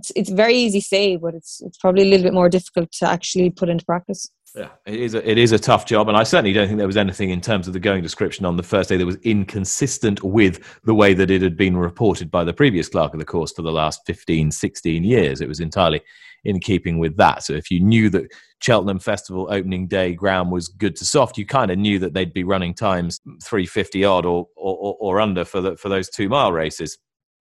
It's, 0.00 0.10
it's 0.16 0.30
very 0.30 0.56
easy 0.56 0.80
to 0.80 0.86
say, 0.86 1.14
but 1.14 1.34
it's 1.34 1.62
it's 1.64 1.78
probably 1.78 2.02
a 2.02 2.06
little 2.06 2.24
bit 2.24 2.34
more 2.34 2.48
difficult 2.48 2.90
to 2.98 3.08
actually 3.08 3.48
put 3.50 3.68
into 3.68 3.84
practice. 3.84 4.28
Yeah, 4.56 4.70
it 4.86 4.98
is. 4.98 5.14
A, 5.14 5.30
it 5.30 5.36
is 5.36 5.52
a 5.52 5.58
tough 5.58 5.84
job, 5.84 6.08
and 6.08 6.16
I 6.16 6.22
certainly 6.22 6.54
don't 6.54 6.66
think 6.66 6.78
there 6.78 6.86
was 6.86 6.96
anything 6.96 7.28
in 7.28 7.42
terms 7.42 7.66
of 7.66 7.74
the 7.74 7.78
going 7.78 8.02
description 8.02 8.46
on 8.46 8.56
the 8.56 8.62
first 8.62 8.88
day 8.88 8.96
that 8.96 9.04
was 9.04 9.16
inconsistent 9.16 10.22
with 10.22 10.80
the 10.84 10.94
way 10.94 11.12
that 11.12 11.30
it 11.30 11.42
had 11.42 11.58
been 11.58 11.76
reported 11.76 12.30
by 12.30 12.42
the 12.42 12.54
previous 12.54 12.88
clerk 12.88 13.12
of 13.12 13.18
the 13.18 13.26
course 13.26 13.52
for 13.52 13.60
the 13.60 13.70
last 13.70 14.00
15, 14.06 14.50
16 14.50 15.04
years. 15.04 15.42
It 15.42 15.48
was 15.48 15.60
entirely 15.60 16.00
in 16.44 16.58
keeping 16.58 16.98
with 16.98 17.18
that. 17.18 17.42
So 17.42 17.52
if 17.52 17.70
you 17.70 17.80
knew 17.80 18.08
that 18.10 18.32
Cheltenham 18.62 18.98
Festival 18.98 19.46
opening 19.50 19.88
day 19.88 20.14
ground 20.14 20.50
was 20.50 20.68
good 20.68 20.96
to 20.96 21.04
soft, 21.04 21.36
you 21.36 21.44
kind 21.44 21.70
of 21.70 21.76
knew 21.76 21.98
that 21.98 22.14
they'd 22.14 22.32
be 22.32 22.44
running 22.44 22.72
times 22.72 23.20
350 23.44 24.04
odd 24.04 24.24
or 24.24 24.48
or, 24.56 24.96
or 24.98 25.20
under 25.20 25.44
for 25.44 25.60
the, 25.60 25.76
for 25.76 25.90
those 25.90 26.08
two 26.08 26.30
mile 26.30 26.52
races. 26.52 26.96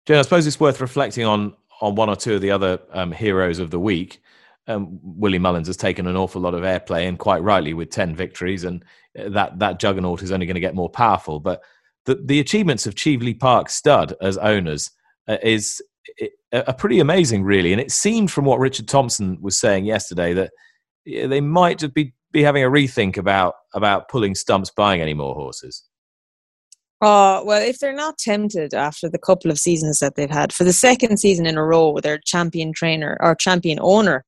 Jen, 0.06 0.19
I 0.19 0.21
suppose 0.23 0.45
it's 0.45 0.60
worth 0.60 0.82
reflecting 0.82 1.23
on 1.23 1.54
on 1.80 1.95
one 1.95 2.10
or 2.10 2.15
two 2.17 2.36
of 2.36 2.41
the 2.41 2.51
other 2.51 2.80
um, 2.91 3.13
heroes 3.13 3.60
of 3.60 3.71
the 3.71 3.80
week 3.80 4.19
um, 4.67 4.99
Willie 5.04 5.39
Mullins 5.39 5.67
has 5.67 5.78
taken 5.78 6.08
an 6.08 6.15
awful 6.15 6.41
lot 6.41 6.54
of 6.54 6.63
airplay, 6.63 7.08
and 7.08 7.19
quite 7.19 7.43
rightly 7.43 7.73
with 7.73 7.89
ten 7.89 8.15
victories, 8.15 8.63
and 8.63 8.84
uh, 9.17 9.30
that 9.30 9.60
that 9.60 9.80
juggernaut 9.80 10.21
is 10.21 10.32
only 10.32 10.45
going 10.45 10.56
to 10.56 10.62
get 10.62 10.75
more 10.75 10.89
powerful. 10.89 11.39
But 11.39 11.62
the 12.06 12.15
the 12.15 12.39
achievements 12.39 12.88
of 12.88 12.95
Cheveley 12.95 13.34
Park 13.34 13.69
Stud 13.69 14.15
as 14.21 14.38
owners 14.38 14.91
uh, 15.28 15.38
is 15.43 15.82
are 16.54 16.73
pretty 16.73 16.99
amazing, 16.99 17.43
really. 17.43 17.71
And 17.71 17.82
it 17.82 17.91
seemed 17.91 18.32
from 18.32 18.45
what 18.45 18.60
Richard 18.60 18.88
Thompson 18.88 19.38
was 19.41 19.60
saying 19.60 19.86
yesterday 19.86 20.34
that 20.34 20.51
they 21.06 21.41
might 21.41 21.80
just 21.80 21.93
be 21.93 22.13
be 22.32 22.43
having 22.43 22.63
a 22.63 22.69
rethink 22.69 23.17
about 23.17 23.56
about 23.73 24.10
pulling 24.10 24.36
stumps, 24.36 24.71
buying 24.75 25.01
any 25.01 25.13
more 25.13 25.36
horses. 25.36 25.84
Oh, 27.01 27.43
well, 27.43 27.62
if 27.62 27.80
they're 27.80 27.93
not 27.93 28.17
tempted 28.17 28.73
after 28.73 29.10
the 29.10 29.19
couple 29.19 29.51
of 29.51 29.60
seasons 29.60 29.99
that 29.99 30.15
they've 30.15 30.30
had, 30.30 30.54
for 30.54 30.63
the 30.63 30.73
second 30.73 31.17
season 31.17 31.45
in 31.45 31.58
a 31.58 31.63
row, 31.63 31.89
with 31.89 32.04
their 32.04 32.19
champion 32.25 32.71
trainer 32.73 33.17
or 33.19 33.36
champion 33.36 33.80
owner 33.82 34.23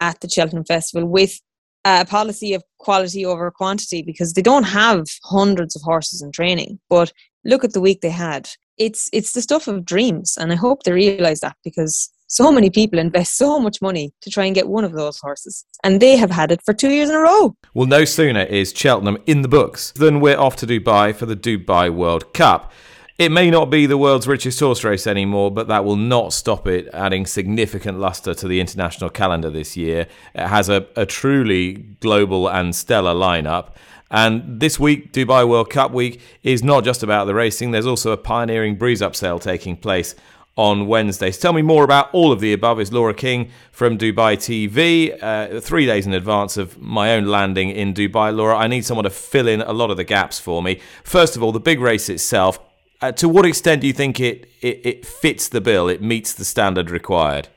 at 0.00 0.20
the 0.20 0.28
Cheltenham 0.28 0.64
Festival 0.64 1.08
with 1.08 1.40
a 1.84 2.04
policy 2.04 2.52
of 2.52 2.62
quality 2.78 3.24
over 3.24 3.50
quantity 3.50 4.02
because 4.02 4.32
they 4.32 4.42
don't 4.42 4.64
have 4.64 5.06
hundreds 5.24 5.76
of 5.76 5.82
horses 5.82 6.20
in 6.20 6.32
training. 6.32 6.78
But 6.88 7.12
look 7.44 7.64
at 7.64 7.72
the 7.72 7.80
week 7.80 8.00
they 8.00 8.10
had. 8.10 8.48
It's 8.76 9.08
it's 9.12 9.32
the 9.32 9.40
stuff 9.40 9.68
of 9.68 9.84
dreams, 9.84 10.36
and 10.38 10.52
I 10.52 10.56
hope 10.56 10.82
they 10.82 10.92
realise 10.92 11.40
that 11.40 11.56
because 11.64 12.10
so 12.26 12.50
many 12.50 12.70
people 12.70 12.98
invest 12.98 13.38
so 13.38 13.60
much 13.60 13.80
money 13.80 14.12
to 14.22 14.30
try 14.30 14.44
and 14.44 14.54
get 14.54 14.68
one 14.68 14.84
of 14.84 14.92
those 14.92 15.18
horses, 15.18 15.64
and 15.84 16.00
they 16.00 16.16
have 16.16 16.30
had 16.30 16.52
it 16.52 16.60
for 16.64 16.74
two 16.74 16.90
years 16.90 17.08
in 17.08 17.14
a 17.14 17.20
row. 17.20 17.56
Well, 17.72 17.86
no 17.86 18.04
sooner 18.04 18.42
is 18.42 18.72
Cheltenham 18.72 19.18
in 19.26 19.42
the 19.42 19.48
books 19.48 19.92
than 19.92 20.20
we're 20.20 20.38
off 20.38 20.56
to 20.56 20.66
Dubai 20.66 21.14
for 21.14 21.24
the 21.24 21.36
Dubai 21.36 21.88
World 21.88 22.34
Cup. 22.34 22.72
It 23.18 23.32
may 23.32 23.50
not 23.50 23.70
be 23.70 23.86
the 23.86 23.96
world's 23.96 24.28
richest 24.28 24.60
horse 24.60 24.84
race 24.84 25.06
anymore, 25.06 25.50
but 25.50 25.68
that 25.68 25.86
will 25.86 25.96
not 25.96 26.34
stop 26.34 26.66
it 26.66 26.86
adding 26.92 27.24
significant 27.24 27.98
luster 27.98 28.34
to 28.34 28.46
the 28.46 28.60
international 28.60 29.08
calendar 29.08 29.48
this 29.48 29.74
year. 29.74 30.06
It 30.34 30.46
has 30.46 30.68
a, 30.68 30.86
a 30.96 31.06
truly 31.06 31.72
global 32.00 32.46
and 32.46 32.76
stellar 32.76 33.14
lineup. 33.14 33.70
And 34.10 34.60
this 34.60 34.78
week, 34.78 35.14
Dubai 35.14 35.48
World 35.48 35.70
Cup 35.70 35.92
week, 35.92 36.20
is 36.42 36.62
not 36.62 36.84
just 36.84 37.02
about 37.02 37.24
the 37.24 37.34
racing. 37.34 37.70
There's 37.70 37.86
also 37.86 38.12
a 38.12 38.18
pioneering 38.18 38.76
breeze 38.76 39.00
up 39.00 39.16
sale 39.16 39.38
taking 39.38 39.78
place 39.78 40.14
on 40.56 40.86
Wednesday. 40.86 41.30
So 41.30 41.40
tell 41.40 41.52
me 41.54 41.62
more 41.62 41.84
about 41.84 42.12
all 42.12 42.32
of 42.32 42.40
the 42.40 42.52
above 42.52 42.80
is 42.80 42.92
Laura 42.92 43.14
King 43.14 43.50
from 43.72 43.96
Dubai 43.96 44.36
TV. 44.36 45.16
Uh, 45.22 45.60
three 45.60 45.86
days 45.86 46.06
in 46.06 46.12
advance 46.12 46.58
of 46.58 46.78
my 46.78 47.14
own 47.14 47.26
landing 47.26 47.70
in 47.70 47.94
Dubai, 47.94 48.34
Laura, 48.34 48.56
I 48.56 48.66
need 48.66 48.84
someone 48.84 49.04
to 49.04 49.10
fill 49.10 49.48
in 49.48 49.62
a 49.62 49.72
lot 49.72 49.90
of 49.90 49.96
the 49.96 50.04
gaps 50.04 50.38
for 50.38 50.62
me. 50.62 50.80
First 51.02 51.34
of 51.34 51.42
all, 51.42 51.52
the 51.52 51.60
big 51.60 51.80
race 51.80 52.10
itself. 52.10 52.58
Uh, 53.00 53.12
to 53.12 53.28
what 53.28 53.44
extent 53.44 53.82
do 53.82 53.86
you 53.86 53.92
think 53.92 54.18
it, 54.18 54.48
it, 54.62 54.86
it 54.86 55.06
fits 55.06 55.48
the 55.48 55.60
bill? 55.60 55.88
It 55.88 56.00
meets 56.00 56.32
the 56.32 56.44
standard 56.44 56.90
required. 56.90 57.48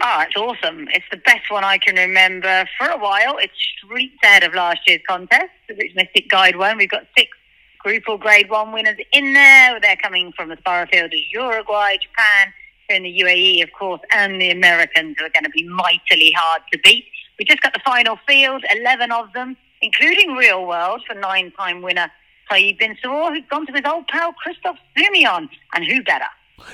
Oh, 0.00 0.22
it's 0.26 0.36
awesome. 0.36 0.86
It's 0.92 1.04
the 1.10 1.16
best 1.16 1.50
one 1.50 1.64
I 1.64 1.78
can 1.78 1.96
remember 1.96 2.68
for 2.78 2.88
a 2.88 2.96
while. 2.96 3.36
It's 3.38 3.52
streets 3.76 4.14
ahead 4.22 4.44
of 4.44 4.54
last 4.54 4.78
year's 4.86 5.00
contest, 5.08 5.50
the 5.68 5.74
Rich 5.74 5.92
Mystic 5.96 6.28
Guide 6.30 6.56
one. 6.56 6.78
We've 6.78 6.88
got 6.88 7.06
six 7.16 7.30
Group 7.78 8.04
or 8.08 8.18
Grade 8.18 8.50
1 8.50 8.72
winners 8.72 8.96
in 9.12 9.32
there. 9.34 9.78
They're 9.80 9.96
coming 9.96 10.32
from 10.32 10.50
as 10.50 10.58
far 10.64 10.82
afield 10.82 11.12
as 11.12 11.20
Uruguay, 11.32 11.96
Japan, 11.96 12.52
in 12.88 13.02
the 13.02 13.20
UAE, 13.20 13.62
of 13.62 13.70
course, 13.72 14.00
and 14.10 14.40
the 14.40 14.50
Americans 14.50 15.16
who 15.18 15.24
are 15.24 15.30
going 15.30 15.44
to 15.44 15.50
be 15.50 15.66
mightily 15.68 16.32
hard 16.36 16.62
to 16.72 16.78
beat. 16.82 17.04
We 17.38 17.44
just 17.44 17.60
got 17.60 17.74
the 17.74 17.80
final 17.84 18.18
field, 18.26 18.64
11 18.74 19.12
of 19.12 19.32
them, 19.32 19.56
including 19.80 20.32
Real 20.32 20.66
World 20.66 21.02
for 21.06 21.14
nine-time 21.14 21.82
winner 21.82 22.10
Saeed 22.50 22.78
Bin 22.78 22.96
Suroor, 22.96 23.34
who's 23.34 23.44
gone 23.50 23.66
to 23.66 23.72
his 23.72 23.82
old 23.84 24.06
pal 24.08 24.32
Christophe 24.32 24.78
Soumillon. 24.96 25.48
And 25.74 25.84
who 25.84 26.02
better? 26.02 26.26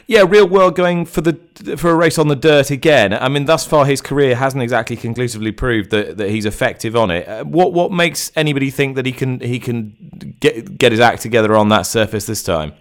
Yeah, 0.07 0.25
real 0.27 0.49
world 0.49 0.77
going 0.77 1.05
for 1.05 1.21
the 1.21 1.35
for 1.77 1.91
a 1.91 1.95
race 1.95 2.19
on 2.19 2.29
the 2.29 2.37
dirt 2.37 2.71
again. 2.71 3.13
I 3.13 3.29
mean, 3.29 3.45
thus 3.45 3.67
far 3.67 3.85
his 3.87 4.01
career 4.01 4.35
hasn't 4.35 4.63
exactly 4.63 4.97
conclusively 4.97 5.53
proved 5.53 5.91
that, 5.91 6.17
that 6.17 6.31
he's 6.31 6.47
effective 6.47 6.97
on 6.97 7.11
it. 7.11 7.29
Uh, 7.29 7.45
what 7.45 7.73
what 7.73 7.93
makes 7.93 8.33
anybody 8.35 8.71
think 8.71 8.97
that 8.97 9.07
he 9.07 9.13
can 9.13 9.41
he 9.41 9.59
can 9.59 10.37
get 10.41 10.79
get 10.79 10.93
his 10.93 11.01
act 11.01 11.23
together 11.23 11.55
on 11.55 11.69
that 11.69 11.83
surface 11.83 12.27
this 12.27 12.43
time? 12.43 12.73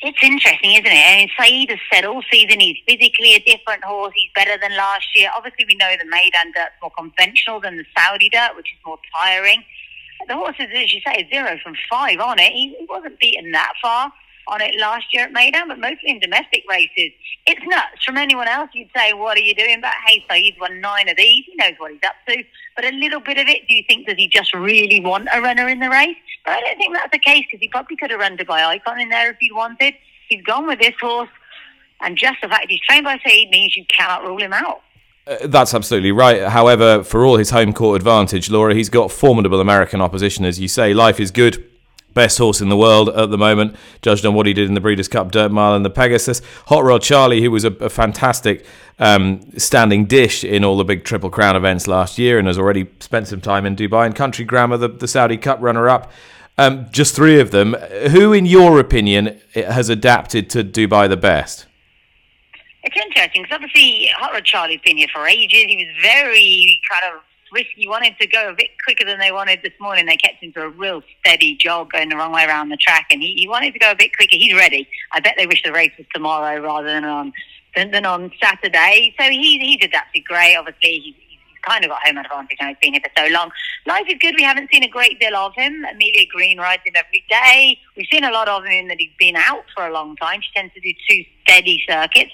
It's 0.00 0.18
interesting, 0.22 0.72
isn't 0.72 0.86
it? 0.86 0.90
I 0.90 1.16
mean, 1.16 1.30
Saeed 1.38 1.70
has 1.70 1.80
said 1.92 2.04
all 2.04 2.22
season 2.30 2.60
he's 2.60 2.76
physically 2.86 3.34
a 3.34 3.40
different 3.40 3.82
horse. 3.82 4.12
He's 4.14 4.30
better 4.32 4.56
than 4.60 4.76
last 4.76 5.08
year. 5.14 5.28
Obviously, 5.36 5.64
we 5.66 5.74
know 5.74 5.92
the 5.98 6.04
Meydan 6.04 6.54
dirt's 6.54 6.76
more 6.80 6.92
conventional 6.96 7.58
than 7.60 7.76
the 7.76 7.84
Saudi 7.96 8.28
dirt, 8.28 8.54
which 8.56 8.72
is 8.72 8.78
more 8.86 8.98
tiring. 9.12 9.64
The 10.26 10.34
horse 10.34 10.56
is, 10.58 10.68
as 10.74 10.92
you 10.92 11.00
say, 11.06 11.28
zero 11.30 11.58
from 11.62 11.74
five 11.88 12.18
on 12.20 12.38
it. 12.38 12.52
He, 12.52 12.76
he 12.78 12.86
wasn't 12.88 13.18
beaten 13.18 13.52
that 13.52 13.72
far 13.80 14.12
on 14.48 14.60
it 14.60 14.74
last 14.80 15.06
year 15.12 15.24
at 15.24 15.32
Meydan, 15.32 15.68
but 15.68 15.78
mostly 15.78 16.10
in 16.10 16.18
domestic 16.20 16.64
races. 16.68 17.12
It's 17.46 17.60
nuts. 17.64 18.04
From 18.04 18.16
anyone 18.16 18.48
else, 18.48 18.70
you'd 18.72 18.90
say, 18.96 19.12
what 19.12 19.36
are 19.36 19.40
you 19.40 19.54
doing? 19.54 19.80
But 19.80 19.92
hey, 20.06 20.24
so 20.28 20.34
he's 20.34 20.54
won 20.60 20.80
nine 20.80 21.08
of 21.08 21.16
these. 21.16 21.44
He 21.46 21.54
knows 21.56 21.74
what 21.78 21.92
he's 21.92 22.00
up 22.04 22.14
to. 22.28 22.42
But 22.74 22.86
a 22.86 22.90
little 22.92 23.20
bit 23.20 23.38
of 23.38 23.46
it, 23.48 23.68
do 23.68 23.74
you 23.74 23.84
think, 23.88 24.06
does 24.06 24.16
he 24.16 24.28
just 24.28 24.54
really 24.54 25.00
want 25.00 25.28
a 25.32 25.40
runner 25.40 25.68
in 25.68 25.80
the 25.80 25.90
race? 25.90 26.16
But 26.44 26.54
I 26.54 26.60
don't 26.60 26.78
think 26.78 26.94
that's 26.94 27.12
the 27.12 27.18
case 27.18 27.44
because 27.46 27.60
he 27.60 27.68
probably 27.68 27.96
could 27.96 28.10
have 28.10 28.20
run 28.20 28.36
Dubai 28.36 28.64
Icon 28.64 29.00
in 29.00 29.10
there 29.10 29.30
if 29.30 29.36
he'd 29.38 29.52
wanted. 29.52 29.94
He's 30.28 30.42
gone 30.42 30.66
with 30.66 30.80
this 30.80 30.94
horse. 31.00 31.30
And 32.00 32.16
just 32.16 32.40
the 32.40 32.48
fact 32.48 32.66
he's 32.68 32.80
trained 32.80 33.04
by 33.04 33.18
Saeed 33.26 33.50
means 33.50 33.76
you 33.76 33.84
cannot 33.88 34.24
rule 34.24 34.38
him 34.38 34.52
out. 34.52 34.82
Uh, 35.28 35.46
that's 35.46 35.74
absolutely 35.74 36.12
right. 36.12 36.44
However, 36.44 37.02
for 37.02 37.24
all 37.24 37.36
his 37.36 37.50
home 37.50 37.72
court 37.72 37.96
advantage, 37.96 38.50
Laura, 38.50 38.74
he's 38.74 38.88
got 38.88 39.10
formidable 39.12 39.60
American 39.60 40.00
opposition, 40.00 40.44
as 40.44 40.58
you 40.58 40.68
say. 40.68 40.94
Life 40.94 41.20
is 41.20 41.30
good 41.30 41.64
best 42.18 42.38
horse 42.38 42.60
in 42.60 42.68
the 42.68 42.76
world 42.76 43.08
at 43.10 43.30
the 43.30 43.38
moment, 43.38 43.76
judged 44.02 44.26
on 44.26 44.34
what 44.34 44.44
he 44.44 44.52
did 44.52 44.66
in 44.66 44.74
the 44.74 44.80
Breeders' 44.80 45.06
Cup 45.06 45.30
Dirt 45.30 45.52
Mile 45.52 45.76
and 45.76 45.84
the 45.84 45.90
Pegasus. 45.90 46.42
Hot 46.66 46.82
Rod 46.82 47.00
Charlie, 47.00 47.42
who 47.42 47.50
was 47.50 47.64
a, 47.64 47.70
a 47.74 47.88
fantastic 47.88 48.66
um, 48.98 49.40
standing 49.56 50.04
dish 50.04 50.42
in 50.42 50.64
all 50.64 50.76
the 50.76 50.84
big 50.84 51.04
Triple 51.04 51.30
Crown 51.30 51.54
events 51.54 51.86
last 51.86 52.18
year 52.18 52.36
and 52.38 52.48
has 52.48 52.58
already 52.58 52.88
spent 52.98 53.28
some 53.28 53.40
time 53.40 53.64
in 53.64 53.76
Dubai. 53.76 54.04
And 54.04 54.16
Country 54.16 54.44
Grammar, 54.44 54.78
the, 54.78 54.88
the 54.88 55.06
Saudi 55.06 55.36
Cup 55.36 55.58
runner 55.60 55.88
up. 55.88 56.10
Um, 56.56 56.86
just 56.90 57.14
three 57.14 57.38
of 57.38 57.52
them. 57.52 57.74
Who, 58.10 58.32
in 58.32 58.46
your 58.46 58.80
opinion, 58.80 59.40
has 59.54 59.88
adapted 59.88 60.50
to 60.50 60.64
Dubai 60.64 61.08
the 61.08 61.16
best? 61.16 61.67
It's 62.88 62.96
interesting 63.04 63.42
because 63.42 63.56
obviously 63.56 64.08
Hot 64.16 64.32
Rod 64.32 64.44
Charlie's 64.46 64.80
been 64.80 64.96
here 64.96 65.08
for 65.12 65.26
ages. 65.28 65.64
He 65.68 65.76
was 65.76 65.94
very 66.02 66.80
kind 66.90 67.14
of 67.14 67.20
risky, 67.52 67.86
wanted 67.86 68.14
to 68.18 68.26
go 68.26 68.48
a 68.48 68.54
bit 68.54 68.70
quicker 68.82 69.04
than 69.04 69.18
they 69.18 69.30
wanted 69.30 69.60
this 69.62 69.74
morning. 69.78 70.06
They 70.06 70.16
kept 70.16 70.42
him 70.42 70.54
to 70.54 70.62
a 70.62 70.68
real 70.70 71.02
steady 71.20 71.54
jog 71.54 71.92
going 71.92 72.08
the 72.08 72.16
wrong 72.16 72.32
way 72.32 72.46
around 72.46 72.70
the 72.70 72.78
track, 72.78 73.08
and 73.10 73.20
he, 73.20 73.34
he 73.34 73.46
wanted 73.46 73.74
to 73.74 73.78
go 73.78 73.90
a 73.90 73.94
bit 73.94 74.16
quicker. 74.16 74.36
He's 74.36 74.54
ready. 74.54 74.88
I 75.12 75.20
bet 75.20 75.34
they 75.36 75.46
wish 75.46 75.62
the 75.62 75.72
race 75.72 75.92
was 75.98 76.06
tomorrow 76.14 76.62
rather 76.62 76.86
than 76.86 77.04
on 77.04 77.34
than, 77.76 77.90
than 77.90 78.06
on 78.06 78.32
Saturday. 78.42 79.14
So 79.20 79.28
he, 79.28 79.76
did 79.76 79.92
that. 79.92 80.06
great. 80.24 80.56
Obviously, 80.56 80.98
he's, 81.00 81.14
kind 81.62 81.84
of 81.84 81.90
got 81.90 82.06
home 82.06 82.18
advantage 82.18 82.58
now. 82.60 82.68
He's 82.68 82.76
been 82.80 82.92
here 82.92 83.02
for 83.02 83.22
so 83.22 83.32
long. 83.32 83.50
Life 83.86 84.06
is 84.08 84.16
good. 84.20 84.34
We 84.36 84.44
haven't 84.44 84.70
seen 84.72 84.82
a 84.82 84.88
great 84.88 85.18
deal 85.20 85.34
of 85.36 85.54
him. 85.54 85.84
Amelia 85.90 86.26
Green 86.26 86.58
rides 86.58 86.82
him 86.84 86.94
every 86.96 87.24
day. 87.28 87.78
We've 87.96 88.06
seen 88.10 88.24
a 88.24 88.30
lot 88.30 88.48
of 88.48 88.64
him 88.64 88.88
that 88.88 88.98
he's 88.98 89.12
been 89.18 89.36
out 89.36 89.64
for 89.74 89.86
a 89.86 89.92
long 89.92 90.16
time. 90.16 90.40
She 90.42 90.50
tends 90.54 90.74
to 90.74 90.80
do 90.80 90.92
two 91.08 91.24
steady 91.42 91.82
circuits. 91.88 92.32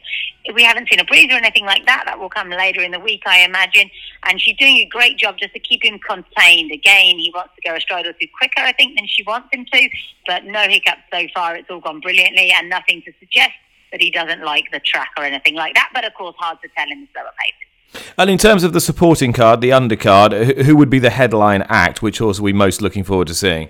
We 0.54 0.62
haven't 0.62 0.88
seen 0.90 1.00
a 1.00 1.04
breeze 1.04 1.28
or 1.30 1.36
anything 1.36 1.64
like 1.64 1.86
that. 1.86 2.04
That 2.06 2.18
will 2.18 2.28
come 2.28 2.50
later 2.50 2.82
in 2.82 2.90
the 2.90 3.00
week, 3.00 3.22
I 3.26 3.40
imagine. 3.44 3.90
And 4.24 4.40
she's 4.40 4.56
doing 4.56 4.76
a 4.76 4.84
great 4.86 5.16
job 5.16 5.36
just 5.38 5.54
to 5.54 5.60
keep 5.60 5.84
him 5.84 5.98
contained. 5.98 6.72
Again, 6.72 7.18
he 7.18 7.32
wants 7.34 7.54
to 7.56 7.68
go 7.68 7.76
a 7.76 7.80
stride 7.80 8.06
or 8.06 8.12
two 8.12 8.26
quicker, 8.38 8.60
I 8.60 8.72
think, 8.72 8.96
than 8.96 9.06
she 9.06 9.22
wants 9.22 9.48
him 9.52 9.64
to. 9.72 9.88
But 10.26 10.44
no 10.44 10.68
hiccups 10.68 11.02
so 11.12 11.26
far. 11.34 11.56
It's 11.56 11.70
all 11.70 11.80
gone 11.80 12.00
brilliantly 12.00 12.50
and 12.50 12.68
nothing 12.68 13.02
to 13.02 13.12
suggest 13.20 13.52
that 13.92 14.00
he 14.00 14.10
doesn't 14.10 14.42
like 14.42 14.70
the 14.72 14.80
track 14.80 15.10
or 15.16 15.24
anything 15.24 15.54
like 15.54 15.74
that. 15.74 15.90
But 15.94 16.04
of 16.04 16.14
course, 16.14 16.34
hard 16.36 16.58
to 16.62 16.68
tell 16.76 16.90
in 16.90 17.02
the 17.02 17.08
slower 17.14 17.30
paces. 17.38 17.73
And 18.18 18.30
in 18.30 18.38
terms 18.38 18.64
of 18.64 18.72
the 18.72 18.80
supporting 18.80 19.32
card, 19.32 19.60
the 19.60 19.70
undercard, 19.70 20.64
who 20.64 20.76
would 20.76 20.90
be 20.90 20.98
the 20.98 21.10
headline 21.10 21.62
act? 21.68 22.02
Which 22.02 22.18
horse 22.18 22.38
are 22.38 22.42
we 22.42 22.52
most 22.52 22.82
looking 22.82 23.04
forward 23.04 23.28
to 23.28 23.34
seeing? 23.34 23.68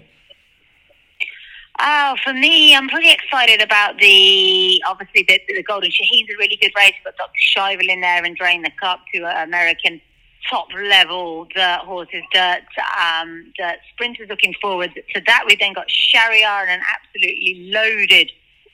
Oh, 1.81 2.15
for 2.23 2.33
me, 2.33 2.75
I'm 2.75 2.89
pretty 2.89 3.11
excited 3.11 3.61
about 3.61 3.99
the 3.99 4.83
obviously 4.89 5.25
the, 5.27 5.41
the 5.49 5.63
Golden 5.63 5.91
Shaheen's 5.91 6.31
a 6.33 6.39
really 6.39 6.57
good 6.61 6.73
race. 6.77 6.95
Got 7.05 7.17
Dr. 7.17 7.33
Schivel 7.57 7.89
in 7.89 8.01
there 8.01 8.25
and 8.25 8.37
Drain 8.37 8.63
the 8.63 8.71
Cup, 8.81 9.01
to 9.13 9.25
American 9.43 10.01
top 10.49 10.69
level 10.73 11.47
dirt 11.55 11.81
horses, 11.81 12.23
dirt, 12.33 12.63
um, 13.01 13.53
dirt 13.59 13.77
sprinters 13.93 14.29
looking 14.29 14.55
forward 14.61 14.93
to 14.95 15.21
that. 15.27 15.45
We've 15.47 15.59
then 15.59 15.73
got 15.73 15.89
Shahryar 15.89 16.63
and 16.63 16.71
an 16.71 16.81
absolutely 16.95 17.71
loaded 17.73 18.31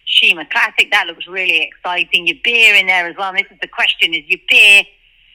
Sheema 0.07 0.49
Classic. 0.51 0.91
That 0.91 1.07
looks 1.07 1.27
really 1.27 1.63
exciting. 1.63 2.27
Yibir 2.27 2.79
in 2.79 2.87
there 2.87 3.07
as 3.07 3.17
well. 3.17 3.31
And 3.31 3.39
this 3.39 3.51
is 3.51 3.59
the 3.63 3.69
question: 3.69 4.13
Is 4.13 4.25
Yibir 4.25 4.85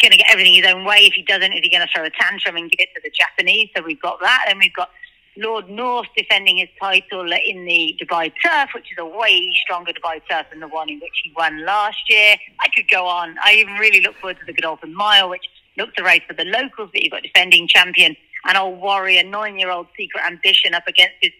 going 0.02 0.12
to 0.12 0.18
get 0.18 0.28
everything 0.30 0.54
his 0.54 0.66
own 0.66 0.86
way. 0.86 1.00
If 1.08 1.14
he 1.14 1.24
doesn't, 1.24 1.54
is 1.54 1.60
he 1.62 1.70
going 1.70 1.86
to 1.86 1.94
throw 1.94 2.06
a 2.06 2.10
tantrum 2.10 2.56
and 2.56 2.70
give 2.70 2.80
it 2.80 2.90
to 2.96 3.02
the 3.04 3.12
Japanese? 3.12 3.70
So 3.76 3.84
we've 3.84 4.02
got 4.02 4.20
that. 4.22 4.46
And 4.50 4.60
we've 4.60 4.74
got 4.74 4.90
Lord 5.38 5.70
North 5.70 6.08
defending 6.16 6.58
his 6.58 6.70
title 6.80 7.32
in 7.32 7.66
the 7.66 7.98
Dubai 8.02 8.32
Turf, 8.44 8.70
which 8.74 8.92
is 8.92 8.98
a 8.98 9.06
way 9.06 9.52
stronger 9.64 9.92
Dubai 9.92 10.22
Turf 10.30 10.48
than 10.50 10.60
the 10.60 10.68
one 10.68 10.90
in 10.90 11.00
which 11.00 11.22
he 11.24 11.34
won 11.36 11.66
last 11.66 11.98
year. 12.10 12.36
I 12.60 12.68
could 12.76 12.90
go 12.90 13.06
on. 13.06 13.36
I 13.44 13.56
even 13.56 13.74
really 13.76 14.02
look 14.02 14.16
forward 14.16 14.38
to 14.40 14.46
the 14.46 14.54
Godolphin 14.54 14.96
Mile, 14.96 15.30
which 15.30 15.46
looks 15.78 15.94
a 15.98 16.04
race 16.04 16.22
for 16.28 16.34
the 16.34 16.46
locals, 16.46 16.90
but 16.94 17.04
you've 17.04 17.12
got 17.12 17.24
defending 17.24 17.68
champion 17.68 18.16
and 18.46 18.58
old 18.58 18.80
warrior, 18.80 19.24
nine-year-old 19.24 19.88
Secret 19.98 20.24
Ambition 20.26 20.74
up 20.74 20.88
against 20.88 21.16
his 21.20 21.32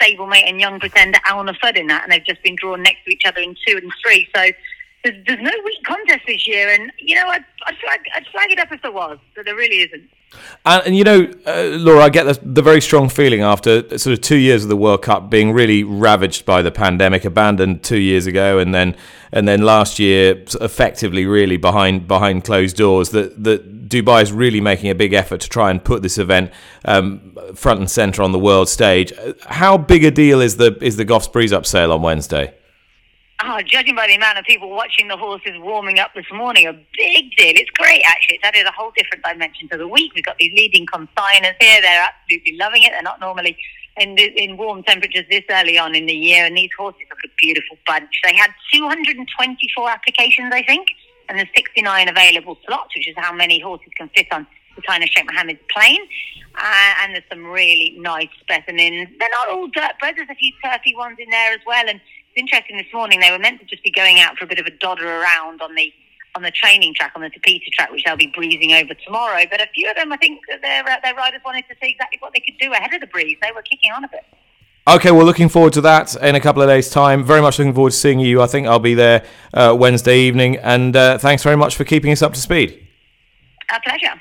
stablemate 0.00 0.48
and 0.48 0.60
young 0.60 0.80
pretender 0.80 1.18
Alna 1.26 1.54
Fudd 1.62 1.76
in 1.76 1.86
that, 1.86 2.02
and 2.02 2.10
they've 2.10 2.24
just 2.24 2.42
been 2.42 2.56
drawn 2.56 2.82
next 2.82 3.04
to 3.04 3.12
each 3.12 3.22
other 3.24 3.40
in 3.40 3.54
two 3.66 3.76
and 3.76 3.92
three. 4.02 4.28
So 4.34 4.50
there's, 5.04 5.24
there's 5.26 5.40
no 5.40 5.50
weak 5.64 5.84
contest 5.84 6.20
this 6.26 6.46
year, 6.48 6.70
and 6.70 6.90
you 6.98 7.14
know 7.14 7.26
I'd, 7.26 7.44
I'd, 7.66 7.76
flag, 7.78 8.00
I'd 8.14 8.26
flag 8.28 8.50
it 8.50 8.58
up 8.58 8.72
if 8.72 8.82
there 8.82 8.92
was, 8.92 9.18
but 9.36 9.44
there 9.44 9.54
really 9.54 9.82
isn't. 9.82 10.10
And, 10.64 10.86
and 10.86 10.96
you 10.96 11.04
know, 11.04 11.30
uh, 11.46 11.76
Laura, 11.76 12.02
I 12.02 12.08
get 12.08 12.24
the, 12.24 12.38
the, 12.42 12.62
very 12.62 12.80
strong 12.80 13.08
feeling 13.08 13.42
after 13.42 13.96
sort 13.98 14.14
of 14.14 14.20
two 14.20 14.36
years 14.36 14.64
of 14.64 14.68
the 14.68 14.76
World 14.76 15.02
Cup 15.02 15.30
being 15.30 15.52
really 15.52 15.84
ravaged 15.84 16.44
by 16.44 16.62
the 16.62 16.72
pandemic, 16.72 17.24
abandoned 17.24 17.84
two 17.84 17.98
years 17.98 18.26
ago, 18.26 18.58
and 18.58 18.74
then 18.74 18.96
and 19.30 19.46
then 19.46 19.62
last 19.62 19.98
year 19.98 20.42
effectively 20.60 21.26
really 21.26 21.56
behind 21.56 22.08
behind 22.08 22.44
closed 22.44 22.76
doors. 22.76 23.10
That 23.10 23.44
that 23.44 23.88
Dubai 23.88 24.22
is 24.22 24.32
really 24.32 24.60
making 24.60 24.90
a 24.90 24.94
big 24.94 25.12
effort 25.12 25.40
to 25.42 25.48
try 25.48 25.70
and 25.70 25.84
put 25.84 26.02
this 26.02 26.16
event 26.16 26.50
um, 26.86 27.36
front 27.54 27.78
and 27.78 27.90
center 27.90 28.22
on 28.22 28.32
the 28.32 28.38
world 28.38 28.68
stage. 28.68 29.12
How 29.46 29.76
big 29.76 30.02
a 30.04 30.10
deal 30.10 30.40
is 30.40 30.56
the 30.56 30.76
is 30.82 30.96
the 30.96 31.04
Goffs 31.04 31.30
Breeze 31.30 31.52
up 31.52 31.66
sale 31.66 31.92
on 31.92 32.00
Wednesday? 32.00 32.54
Oh, 33.42 33.60
judging 33.66 33.96
by 33.96 34.06
the 34.06 34.14
amount 34.14 34.38
of 34.38 34.44
people 34.44 34.70
watching 34.70 35.08
the 35.08 35.16
horses 35.16 35.54
warming 35.56 35.98
up 35.98 36.14
this 36.14 36.26
morning, 36.32 36.66
a 36.66 36.72
big 36.72 37.36
deal. 37.36 37.52
It's 37.56 37.70
great, 37.70 38.02
actually. 38.06 38.36
It's 38.36 38.44
added 38.44 38.64
a 38.66 38.70
whole 38.70 38.92
different 38.96 39.24
dimension 39.24 39.68
to 39.70 39.76
the 39.76 39.88
week. 39.88 40.12
We've 40.14 40.24
got 40.24 40.38
these 40.38 40.52
leading 40.52 40.86
consigners 40.86 41.54
here. 41.60 41.80
They're 41.82 42.08
absolutely 42.08 42.56
loving 42.56 42.84
it. 42.84 42.92
They're 42.92 43.02
not 43.02 43.18
normally 43.20 43.58
in, 43.96 44.14
the, 44.14 44.24
in 44.40 44.56
warm 44.56 44.84
temperatures 44.84 45.24
this 45.28 45.42
early 45.50 45.76
on 45.78 45.96
in 45.96 46.06
the 46.06 46.14
year, 46.14 46.46
and 46.46 46.56
these 46.56 46.70
horses 46.78 47.02
look 47.10 47.18
a 47.24 47.28
beautiful 47.36 47.76
bunch. 47.86 48.20
They 48.22 48.34
had 48.34 48.50
224 48.72 49.90
applications, 49.90 50.52
I 50.54 50.62
think, 50.62 50.88
and 51.28 51.36
there's 51.36 51.50
69 51.56 52.08
available 52.08 52.56
slots, 52.66 52.94
which 52.94 53.08
is 53.08 53.14
how 53.16 53.32
many 53.32 53.58
horses 53.58 53.90
can 53.96 54.10
fit 54.14 54.28
on 54.30 54.46
the 54.76 54.82
Taina 54.82 55.08
Sheikh 55.10 55.26
Mohammed's 55.26 55.60
plane. 55.74 56.00
Uh, 56.54 56.94
and 57.02 57.14
there's 57.14 57.24
some 57.28 57.44
really 57.46 57.96
nice 57.98 58.28
specimens. 58.40 59.08
They're 59.18 59.28
not 59.32 59.48
all 59.48 59.66
dirt 59.68 59.98
bred. 59.98 60.14
There's 60.16 60.30
a 60.30 60.34
few 60.36 60.52
turfy 60.64 60.94
ones 60.94 61.18
in 61.18 61.28
there 61.30 61.52
as 61.52 61.60
well, 61.66 61.84
and 61.88 62.00
interesting 62.36 62.76
this 62.76 62.86
morning. 62.92 63.20
They 63.20 63.30
were 63.30 63.38
meant 63.38 63.60
to 63.60 63.66
just 63.66 63.82
be 63.82 63.90
going 63.90 64.20
out 64.20 64.36
for 64.36 64.44
a 64.44 64.48
bit 64.48 64.58
of 64.58 64.66
a 64.66 64.70
dodder 64.70 65.06
around 65.06 65.62
on 65.62 65.74
the 65.74 65.92
on 66.36 66.42
the 66.42 66.50
training 66.50 66.94
track, 66.94 67.12
on 67.14 67.22
the 67.22 67.30
Tapeta 67.30 67.70
track, 67.72 67.92
which 67.92 68.02
they'll 68.04 68.16
be 68.16 68.26
breezing 68.34 68.72
over 68.72 68.92
tomorrow. 69.06 69.44
But 69.48 69.60
a 69.60 69.68
few 69.72 69.88
of 69.88 69.94
them, 69.94 70.12
I 70.12 70.16
think, 70.16 70.40
their 70.62 70.82
uh, 70.88 70.96
their 71.02 71.14
riders 71.14 71.40
wanted 71.44 71.64
to 71.68 71.74
see 71.80 71.90
exactly 71.90 72.18
what 72.20 72.32
they 72.34 72.40
could 72.40 72.58
do 72.58 72.72
ahead 72.72 72.92
of 72.92 73.00
the 73.00 73.06
breeze. 73.06 73.36
They 73.40 73.52
were 73.52 73.62
kicking 73.62 73.92
on 73.92 74.04
a 74.04 74.08
bit. 74.08 74.24
Okay, 74.86 75.10
well, 75.12 75.24
looking 75.24 75.48
forward 75.48 75.72
to 75.74 75.80
that 75.80 76.14
in 76.16 76.34
a 76.34 76.40
couple 76.40 76.60
of 76.60 76.68
days' 76.68 76.90
time. 76.90 77.24
Very 77.24 77.40
much 77.40 77.58
looking 77.58 77.72
forward 77.72 77.92
to 77.92 77.96
seeing 77.96 78.20
you. 78.20 78.42
I 78.42 78.46
think 78.46 78.66
I'll 78.66 78.78
be 78.78 78.92
there 78.92 79.24
uh, 79.54 79.74
Wednesday 79.78 80.20
evening. 80.20 80.58
And 80.58 80.94
uh, 80.94 81.16
thanks 81.16 81.42
very 81.42 81.56
much 81.56 81.74
for 81.74 81.84
keeping 81.84 82.12
us 82.12 82.20
up 82.20 82.34
to 82.34 82.40
speed. 82.40 82.86
A 83.74 83.80
pleasure. 83.80 84.20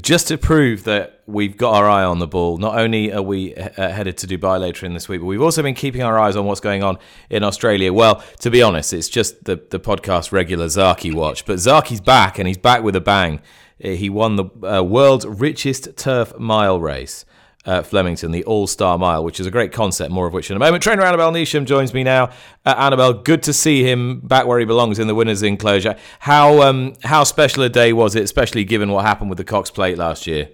Just 0.00 0.28
to 0.28 0.38
prove 0.38 0.84
that 0.84 1.20
we've 1.26 1.54
got 1.54 1.74
our 1.74 1.86
eye 1.86 2.02
on 2.02 2.18
the 2.18 2.26
ball, 2.26 2.56
not 2.56 2.78
only 2.78 3.12
are 3.12 3.20
we 3.20 3.54
uh, 3.54 3.90
headed 3.90 4.16
to 4.18 4.26
Dubai 4.26 4.58
later 4.58 4.86
in 4.86 4.94
this 4.94 5.06
week, 5.06 5.20
but 5.20 5.26
we've 5.26 5.42
also 5.42 5.62
been 5.62 5.74
keeping 5.74 6.02
our 6.02 6.18
eyes 6.18 6.34
on 6.34 6.46
what's 6.46 6.60
going 6.60 6.82
on 6.82 6.96
in 7.28 7.42
Australia. 7.42 7.92
Well, 7.92 8.24
to 8.40 8.50
be 8.50 8.62
honest, 8.62 8.94
it's 8.94 9.10
just 9.10 9.44
the, 9.44 9.56
the 9.68 9.78
podcast 9.78 10.32
regular 10.32 10.64
Zaaki 10.64 11.12
watch. 11.12 11.44
But 11.44 11.56
Zaaki's 11.56 12.00
back, 12.00 12.38
and 12.38 12.48
he's 12.48 12.56
back 12.56 12.82
with 12.82 12.96
a 12.96 13.02
bang. 13.02 13.42
Uh, 13.84 13.88
he 13.88 14.08
won 14.08 14.36
the 14.36 14.46
uh, 14.66 14.82
world's 14.82 15.26
richest 15.26 15.94
turf 15.98 16.38
mile 16.38 16.80
race 16.80 17.26
uh, 17.64 17.82
Flemington, 17.82 18.30
the 18.32 18.44
All 18.44 18.66
Star 18.66 18.98
Mile, 18.98 19.24
which 19.24 19.38
is 19.38 19.46
a 19.46 19.50
great 19.50 19.72
concept, 19.72 20.10
more 20.10 20.26
of 20.26 20.32
which 20.32 20.50
in 20.50 20.56
a 20.56 20.60
moment. 20.60 20.82
Trainer 20.82 21.02
Annabel 21.02 21.30
Neasham 21.30 21.64
joins 21.64 21.94
me 21.94 22.02
now. 22.02 22.30
Uh, 22.64 22.74
Annabel, 22.76 23.12
good 23.12 23.42
to 23.44 23.52
see 23.52 23.88
him 23.88 24.20
back 24.20 24.46
where 24.46 24.58
he 24.58 24.64
belongs 24.64 24.98
in 24.98 25.06
the 25.06 25.14
winner's 25.14 25.42
enclosure. 25.42 25.96
How, 26.20 26.62
um, 26.62 26.94
how 27.04 27.24
special 27.24 27.62
a 27.62 27.68
day 27.68 27.92
was 27.92 28.14
it, 28.16 28.22
especially 28.22 28.64
given 28.64 28.90
what 28.90 29.04
happened 29.04 29.30
with 29.30 29.38
the 29.38 29.44
Cox 29.44 29.70
Plate 29.70 29.98
last 29.98 30.26
year? 30.26 30.48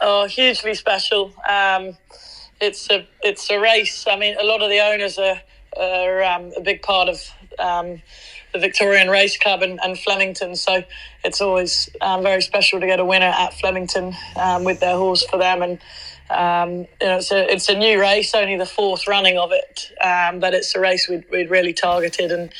Oh, 0.00 0.26
hugely 0.26 0.74
special. 0.74 1.32
Um, 1.48 1.96
it's 2.60 2.90
a 2.90 3.06
it's 3.22 3.50
a 3.50 3.58
race. 3.58 4.06
I 4.08 4.16
mean, 4.16 4.36
a 4.40 4.44
lot 4.44 4.62
of 4.62 4.70
the 4.70 4.80
owners 4.80 5.18
are 5.18 5.40
are 5.76 6.22
um, 6.22 6.52
a 6.56 6.60
big 6.60 6.82
part 6.82 7.08
of 7.08 7.20
um, 7.58 8.02
the 8.52 8.58
Victorian 8.58 9.08
Race 9.08 9.36
Club 9.38 9.62
and, 9.62 9.78
and 9.82 9.98
Flemington. 9.98 10.56
So 10.56 10.82
it's 11.24 11.40
always 11.40 11.88
um, 12.00 12.22
very 12.22 12.42
special 12.42 12.80
to 12.80 12.86
get 12.86 13.00
a 13.00 13.04
winner 13.04 13.26
at 13.26 13.54
Flemington 13.54 14.14
um, 14.36 14.64
with 14.64 14.80
their 14.80 14.96
horse 14.96 15.24
for 15.24 15.38
them. 15.38 15.62
And 15.62 15.78
um, 16.30 16.70
you 17.00 17.06
know, 17.06 17.16
it's 17.16 17.32
a 17.32 17.50
it's 17.50 17.68
a 17.70 17.74
new 17.74 17.98
race, 17.98 18.34
only 18.34 18.56
the 18.56 18.66
fourth 18.66 19.06
running 19.06 19.38
of 19.38 19.50
it, 19.50 19.90
um, 20.04 20.40
but 20.40 20.52
it's 20.52 20.74
a 20.74 20.80
race 20.80 21.08
we'd, 21.08 21.24
we'd 21.30 21.48
really 21.48 21.72
targeted, 21.72 22.30
and 22.30 22.52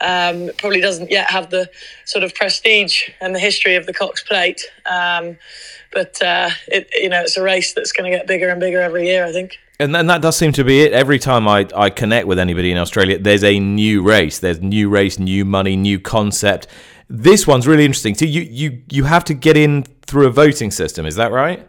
um, 0.00 0.50
probably 0.58 0.80
doesn't 0.80 1.08
yet 1.08 1.30
have 1.30 1.50
the 1.50 1.70
sort 2.04 2.24
of 2.24 2.34
prestige 2.34 3.10
and 3.20 3.32
the 3.32 3.38
history 3.38 3.76
of 3.76 3.86
the 3.86 3.92
Cox 3.92 4.24
Plate. 4.24 4.62
But 5.92 6.20
uh, 6.22 6.50
it 6.66 6.88
you 6.94 7.08
know, 7.08 7.20
it's 7.20 7.36
a 7.36 7.42
race 7.42 7.74
that's 7.74 7.92
going 7.92 8.10
to 8.10 8.16
get 8.16 8.26
bigger 8.26 8.48
and 8.48 8.58
bigger 8.58 8.80
every 8.80 9.06
year. 9.06 9.24
I 9.24 9.32
think. 9.32 9.58
And 9.80 9.94
then 9.94 10.06
that 10.06 10.22
does 10.22 10.36
seem 10.36 10.52
to 10.52 10.64
be 10.64 10.82
it. 10.82 10.92
Every 10.92 11.18
time 11.18 11.48
I, 11.48 11.66
I 11.74 11.90
connect 11.90 12.26
with 12.26 12.38
anybody 12.38 12.70
in 12.70 12.78
Australia, 12.78 13.18
there's 13.18 13.42
a 13.42 13.58
new 13.58 14.02
race. 14.02 14.38
There's 14.38 14.60
new 14.60 14.88
race, 14.88 15.18
new 15.18 15.44
money, 15.44 15.76
new 15.76 15.98
concept. 15.98 16.66
This 17.08 17.46
one's 17.46 17.66
really 17.66 17.84
interesting. 17.84 18.14
So 18.14 18.24
you 18.24 18.42
you 18.42 18.82
you 18.90 19.04
have 19.04 19.24
to 19.24 19.34
get 19.34 19.56
in 19.56 19.84
through 20.06 20.26
a 20.26 20.30
voting 20.30 20.70
system. 20.70 21.04
Is 21.04 21.16
that 21.16 21.32
right? 21.32 21.66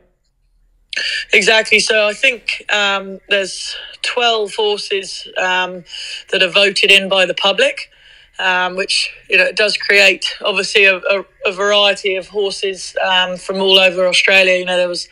Exactly. 1.34 1.80
So 1.80 2.08
I 2.08 2.13
think 2.13 2.63
um, 2.72 3.20
there's 3.30 3.76
12 4.04 4.54
horses 4.54 5.28
um, 5.38 5.84
that 6.32 6.44
are 6.44 6.50
voted 6.50 6.92
in 6.92 7.10
by 7.10 7.26
the 7.26 7.34
public, 7.34 7.89
um, 8.38 8.76
which 8.76 9.12
you 9.30 9.38
know 9.38 9.52
does 9.52 9.76
create 9.76 10.36
obviously 10.46 10.86
a, 10.86 10.98
a, 10.98 11.26
a 11.46 11.52
variety 11.52 12.16
of 12.16 12.28
horses 12.28 12.96
um, 13.04 13.38
from 13.38 13.58
all 13.58 13.80
over 13.80 14.08
Australia. 14.08 14.58
You 14.60 14.66
know 14.66 14.78
there 14.78 14.88
was 14.88 15.08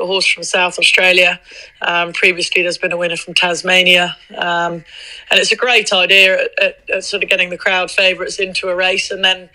a 0.00 0.06
horse 0.06 0.26
from 0.26 0.42
South 0.42 0.78
Australia. 0.78 1.40
Um, 1.82 2.12
previously, 2.12 2.62
there's 2.62 2.78
been 2.78 2.92
a 2.92 2.96
winner 2.96 3.16
from 3.16 3.34
Tasmania, 3.34 4.16
um, 4.36 4.84
and 5.30 5.40
it's 5.40 5.52
a 5.52 5.56
great 5.56 5.92
idea 5.92 6.44
at, 6.44 6.50
at, 6.62 6.90
at, 6.90 7.04
sort 7.04 7.22
of 7.22 7.28
getting 7.28 7.50
the 7.50 7.58
crowd 7.58 7.90
favourites 7.90 8.38
into 8.38 8.68
a 8.68 8.74
race, 8.74 9.10
and 9.10 9.24
then 9.24 9.48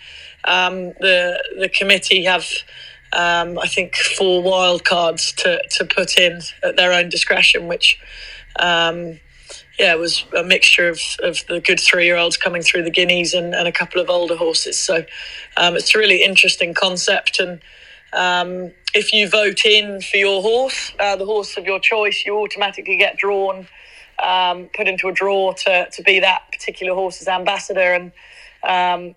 the 0.44 1.42
the 1.58 1.68
committee 1.68 2.24
have 2.24 2.46
um, 3.12 3.58
I 3.58 3.66
think, 3.66 3.96
four 3.96 4.42
wild 4.42 4.84
cards 4.84 5.32
to, 5.38 5.60
to 5.70 5.84
put 5.84 6.16
in 6.16 6.40
at 6.62 6.76
their 6.76 6.92
own 6.92 7.08
discretion, 7.08 7.66
which, 7.66 7.98
um, 8.58 9.18
yeah, 9.78 9.94
was 9.94 10.24
a 10.36 10.44
mixture 10.44 10.88
of, 10.88 11.00
of 11.22 11.44
the 11.48 11.60
good 11.60 11.80
three 11.80 12.04
year 12.04 12.16
olds 12.16 12.36
coming 12.36 12.62
through 12.62 12.84
the 12.84 12.90
Guineas 12.90 13.34
and, 13.34 13.54
and 13.54 13.66
a 13.66 13.72
couple 13.72 14.00
of 14.00 14.08
older 14.08 14.36
horses. 14.36 14.78
So 14.78 15.04
um, 15.56 15.76
it's 15.76 15.94
a 15.94 15.98
really 15.98 16.22
interesting 16.22 16.74
concept. 16.74 17.40
And 17.40 17.60
um, 18.12 18.72
if 18.94 19.12
you 19.12 19.28
vote 19.28 19.64
in 19.64 20.00
for 20.00 20.16
your 20.16 20.42
horse, 20.42 20.92
uh, 20.98 21.16
the 21.16 21.26
horse 21.26 21.56
of 21.56 21.64
your 21.64 21.78
choice, 21.78 22.24
you 22.26 22.36
automatically 22.36 22.96
get 22.96 23.16
drawn, 23.16 23.68
um, 24.22 24.68
put 24.74 24.88
into 24.88 25.08
a 25.08 25.12
draw 25.12 25.52
to, 25.52 25.88
to 25.90 26.02
be 26.02 26.20
that 26.20 26.42
particular 26.52 26.94
horse's 26.94 27.28
ambassador. 27.28 27.94
And 27.94 28.12
um, 28.62 29.14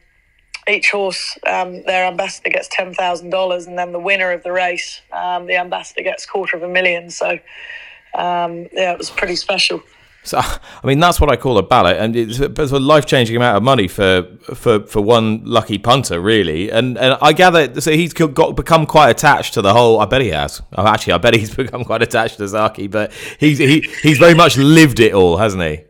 each 0.67 0.91
horse, 0.91 1.38
um, 1.45 1.84
their 1.84 2.06
ambassador 2.06 2.49
gets 2.49 2.67
ten 2.69 2.93
thousand 2.93 3.32
dollars, 3.32 3.67
and 3.67 3.77
then 3.77 3.91
the 3.91 3.99
winner 3.99 4.32
of 4.32 4.43
the 4.43 4.51
race, 4.51 5.01
um, 5.12 5.47
the 5.47 5.58
ambassador 5.58 6.03
gets 6.03 6.25
quarter 6.25 6.56
of 6.56 6.63
a 6.63 6.69
million. 6.69 7.10
So, 7.10 7.39
yeah, 8.15 8.91
it 8.93 8.97
was 8.97 9.10
pretty 9.10 9.36
special. 9.36 9.82
So, 10.23 10.39
I 10.39 10.59
mean, 10.83 10.99
that's 10.99 11.19
what 11.19 11.29
I 11.31 11.36
call 11.36 11.57
a 11.57 11.63
ballot, 11.63 11.97
and 11.97 12.15
it's 12.15 12.39
a, 12.39 12.45
it's 12.45 12.71
a 12.71 12.79
life-changing 12.79 13.36
amount 13.36 13.57
of 13.57 13.63
money 13.63 13.88
for, 13.88 14.27
for, 14.55 14.81
for 14.86 15.01
one 15.01 15.43
lucky 15.45 15.77
punter, 15.77 16.19
really. 16.19 16.71
And 16.71 16.97
and 16.97 17.17
I 17.21 17.33
gather 17.33 17.79
so 17.81 17.91
he's 17.91 18.13
got 18.13 18.55
become 18.55 18.86
quite 18.86 19.09
attached 19.09 19.53
to 19.55 19.62
the 19.62 19.73
whole. 19.73 19.99
I 19.99 20.05
bet 20.05 20.21
he 20.21 20.29
has. 20.29 20.62
Oh, 20.73 20.88
actually, 20.88 21.13
I 21.13 21.17
bet 21.17 21.36
he's 21.36 21.55
become 21.55 21.83
quite 21.83 22.01
attached 22.01 22.38
to 22.38 22.43
Zaaki, 22.43 22.89
but 22.89 23.12
he's 23.39 23.57
he, 23.57 23.81
he's 24.01 24.17
very 24.17 24.33
much 24.33 24.57
lived 24.57 24.99
it 24.99 25.13
all, 25.13 25.38
hasn't 25.38 25.63
he? 25.63 25.83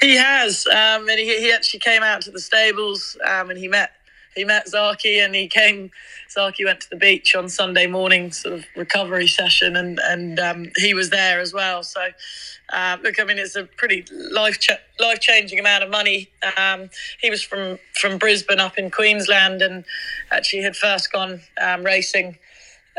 He 0.00 0.16
has, 0.16 0.66
um, 0.66 1.08
and 1.08 1.18
he, 1.18 1.38
he 1.38 1.52
actually 1.52 1.80
came 1.80 2.02
out 2.02 2.20
to 2.22 2.30
the 2.30 2.40
stables 2.40 3.16
um, 3.26 3.48
and 3.48 3.58
he 3.58 3.66
met 3.66 3.92
he 4.36 4.44
met 4.44 4.66
Zaaki 4.66 5.24
and 5.24 5.34
he 5.34 5.48
came. 5.48 5.90
Zaaki 6.28 6.64
went 6.64 6.82
to 6.82 6.90
the 6.90 6.96
beach 6.96 7.34
on 7.34 7.48
Sunday 7.48 7.86
morning, 7.86 8.30
sort 8.30 8.54
of 8.54 8.66
recovery 8.76 9.26
session, 9.26 9.76
and 9.76 9.98
and 10.04 10.38
um, 10.38 10.70
he 10.76 10.92
was 10.92 11.10
there 11.10 11.40
as 11.40 11.52
well. 11.52 11.82
So, 11.82 12.08
uh, 12.72 12.96
look, 13.02 13.20
I 13.20 13.24
mean, 13.24 13.38
it's 13.38 13.56
a 13.56 13.64
pretty 13.64 14.04
life 14.32 14.58
ch- 14.58 14.70
life 14.98 15.20
changing 15.20 15.58
amount 15.58 15.84
of 15.84 15.90
money. 15.90 16.30
Um, 16.56 16.90
he 17.20 17.30
was 17.30 17.42
from 17.42 17.78
from 17.94 18.18
Brisbane 18.18 18.60
up 18.60 18.76
in 18.76 18.90
Queensland, 18.90 19.62
and 19.62 19.84
actually 20.30 20.62
had 20.62 20.76
first 20.76 21.12
gone 21.12 21.40
um, 21.60 21.84
racing 21.84 22.38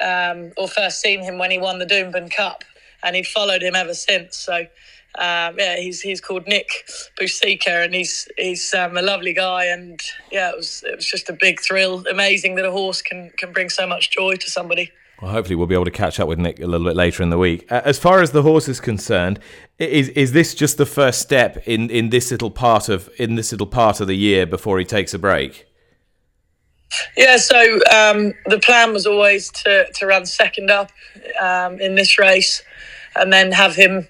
um, 0.01 0.53
or 0.57 0.67
first 0.67 1.01
seen 1.01 1.21
him 1.21 1.37
when 1.37 1.51
he 1.51 1.57
won 1.57 1.79
the 1.79 1.85
Doomben 1.85 2.33
Cup, 2.33 2.63
and 3.03 3.15
he'd 3.15 3.27
followed 3.27 3.61
him 3.61 3.75
ever 3.75 3.93
since. 3.93 4.37
So 4.37 4.67
um, 5.17 5.55
yeah, 5.57 5.77
he's 5.77 6.01
he's 6.01 6.21
called 6.21 6.47
Nick 6.47 6.69
Boucica, 7.19 7.83
and 7.83 7.93
he's 7.93 8.27
he's 8.37 8.73
um, 8.73 8.95
a 8.95 9.01
lovely 9.01 9.33
guy. 9.33 9.65
And 9.65 9.99
yeah, 10.31 10.51
it 10.51 10.55
was 10.55 10.83
it 10.87 10.95
was 10.95 11.05
just 11.05 11.29
a 11.29 11.33
big 11.33 11.59
thrill. 11.59 12.05
Amazing 12.07 12.55
that 12.55 12.65
a 12.65 12.71
horse 12.71 13.01
can 13.01 13.31
can 13.37 13.51
bring 13.51 13.69
so 13.69 13.87
much 13.87 14.11
joy 14.11 14.35
to 14.35 14.49
somebody. 14.49 14.91
Well, 15.21 15.31
hopefully 15.31 15.55
we'll 15.55 15.67
be 15.67 15.73
able 15.73 15.85
to 15.85 15.91
catch 15.91 16.19
up 16.19 16.27
with 16.27 16.37
Nick 16.37 16.59
a 16.59 16.67
little 16.67 16.85
bit 16.85 16.95
later 16.95 17.23
in 17.23 17.31
the 17.31 17.39
week. 17.39 17.71
Uh, 17.71 17.81
as 17.83 17.97
far 17.97 18.21
as 18.21 18.31
the 18.31 18.43
horse 18.43 18.67
is 18.67 18.79
concerned, 18.79 19.39
is 19.79 20.09
is 20.09 20.31
this 20.31 20.53
just 20.53 20.77
the 20.77 20.85
first 20.85 21.21
step 21.21 21.67
in, 21.67 21.89
in 21.89 22.09
this 22.09 22.29
little 22.29 22.51
part 22.51 22.87
of 22.87 23.09
in 23.17 23.35
this 23.35 23.51
little 23.51 23.67
part 23.67 23.99
of 23.99 24.07
the 24.07 24.15
year 24.15 24.45
before 24.45 24.77
he 24.77 24.85
takes 24.85 25.13
a 25.13 25.19
break? 25.19 25.65
Yeah, 27.17 27.37
so 27.37 27.75
um, 27.91 28.33
the 28.45 28.59
plan 28.63 28.93
was 28.93 29.07
always 29.07 29.49
to 29.63 29.87
to 29.91 30.05
run 30.05 30.25
second 30.25 30.69
up 30.69 30.91
um, 31.41 31.79
in 31.81 31.95
this 31.95 32.19
race, 32.19 32.61
and 33.15 33.33
then 33.33 33.51
have 33.51 33.75
him 33.75 34.07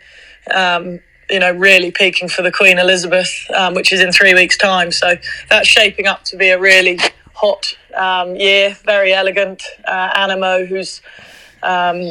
um, 0.53 0.99
you 1.29 1.39
know, 1.39 1.51
really 1.51 1.91
peaking 1.91 2.29
for 2.29 2.41
the 2.41 2.51
Queen 2.51 2.77
Elizabeth, 2.77 3.29
um, 3.53 3.73
which 3.73 3.91
is 3.91 4.01
in 4.01 4.11
three 4.11 4.33
weeks' 4.33 4.57
time. 4.57 4.91
So 4.91 5.15
that's 5.49 5.67
shaping 5.67 6.07
up 6.07 6.23
to 6.25 6.37
be 6.37 6.49
a 6.49 6.59
really 6.59 6.99
hot 7.37 7.77
um, 7.95 8.35
year, 8.35 8.75
Verry 8.83 9.13
Elegant. 9.13 9.61
Uh, 9.85 10.09
Anamoe, 10.13 10.67
who's 10.67 11.01
um, 11.61 12.01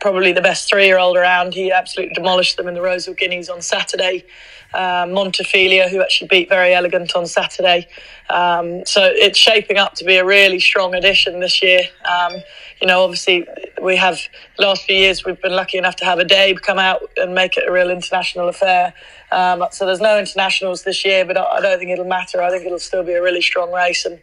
probably 0.00 0.32
the 0.32 0.42
best 0.42 0.68
three 0.68 0.84
year 0.84 0.98
old 0.98 1.16
around, 1.16 1.54
he 1.54 1.72
absolutely 1.72 2.14
demolished 2.14 2.58
them 2.58 2.68
in 2.68 2.74
the 2.74 2.82
Rosehill 2.82 3.14
Guineas 3.14 3.48
on 3.48 3.62
Saturday. 3.62 4.24
Uh, 4.74 5.06
Montefilia, 5.06 5.88
who 5.88 6.02
actually 6.02 6.26
beat 6.26 6.48
Verry 6.48 6.74
Elegant 6.74 7.14
on 7.14 7.26
Saturday. 7.26 7.86
Um, 8.28 8.84
so 8.84 9.02
it's 9.04 9.38
shaping 9.38 9.76
up 9.76 9.94
to 9.94 10.04
be 10.04 10.16
a 10.16 10.24
really 10.24 10.58
strong 10.58 10.94
addition 10.94 11.38
this 11.38 11.62
year. 11.62 11.82
Um, 12.04 12.42
you 12.80 12.88
know, 12.88 13.04
obviously, 13.04 13.46
we 13.80 13.94
have 13.96 14.18
last 14.58 14.82
few 14.82 14.96
years 14.96 15.24
we've 15.24 15.40
been 15.40 15.54
lucky 15.54 15.78
enough 15.78 15.94
to 15.96 16.04
have 16.04 16.18
a 16.18 16.24
day 16.24 16.54
come 16.54 16.80
out 16.80 17.02
and 17.16 17.34
make 17.34 17.56
it 17.56 17.68
a 17.68 17.72
real 17.72 17.88
international 17.88 18.48
affair. 18.48 18.92
Um, 19.30 19.64
so 19.70 19.86
there's 19.86 20.00
no 20.00 20.18
internationals 20.18 20.82
this 20.82 21.04
year, 21.04 21.24
but 21.24 21.36
I 21.36 21.60
don't 21.60 21.78
think 21.78 21.90
it'll 21.90 22.04
matter. 22.04 22.42
I 22.42 22.50
think 22.50 22.66
it'll 22.66 22.78
still 22.78 23.04
be 23.04 23.12
a 23.12 23.22
really 23.22 23.42
strong 23.42 23.72
race, 23.72 24.04
and 24.04 24.18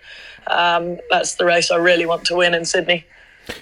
um, 0.47 0.99
that's 1.09 1.35
the 1.35 1.45
race 1.45 1.71
I 1.71 1.77
really 1.77 2.05
want 2.05 2.25
to 2.25 2.35
win 2.35 2.53
in 2.53 2.65
Sydney. 2.65 3.05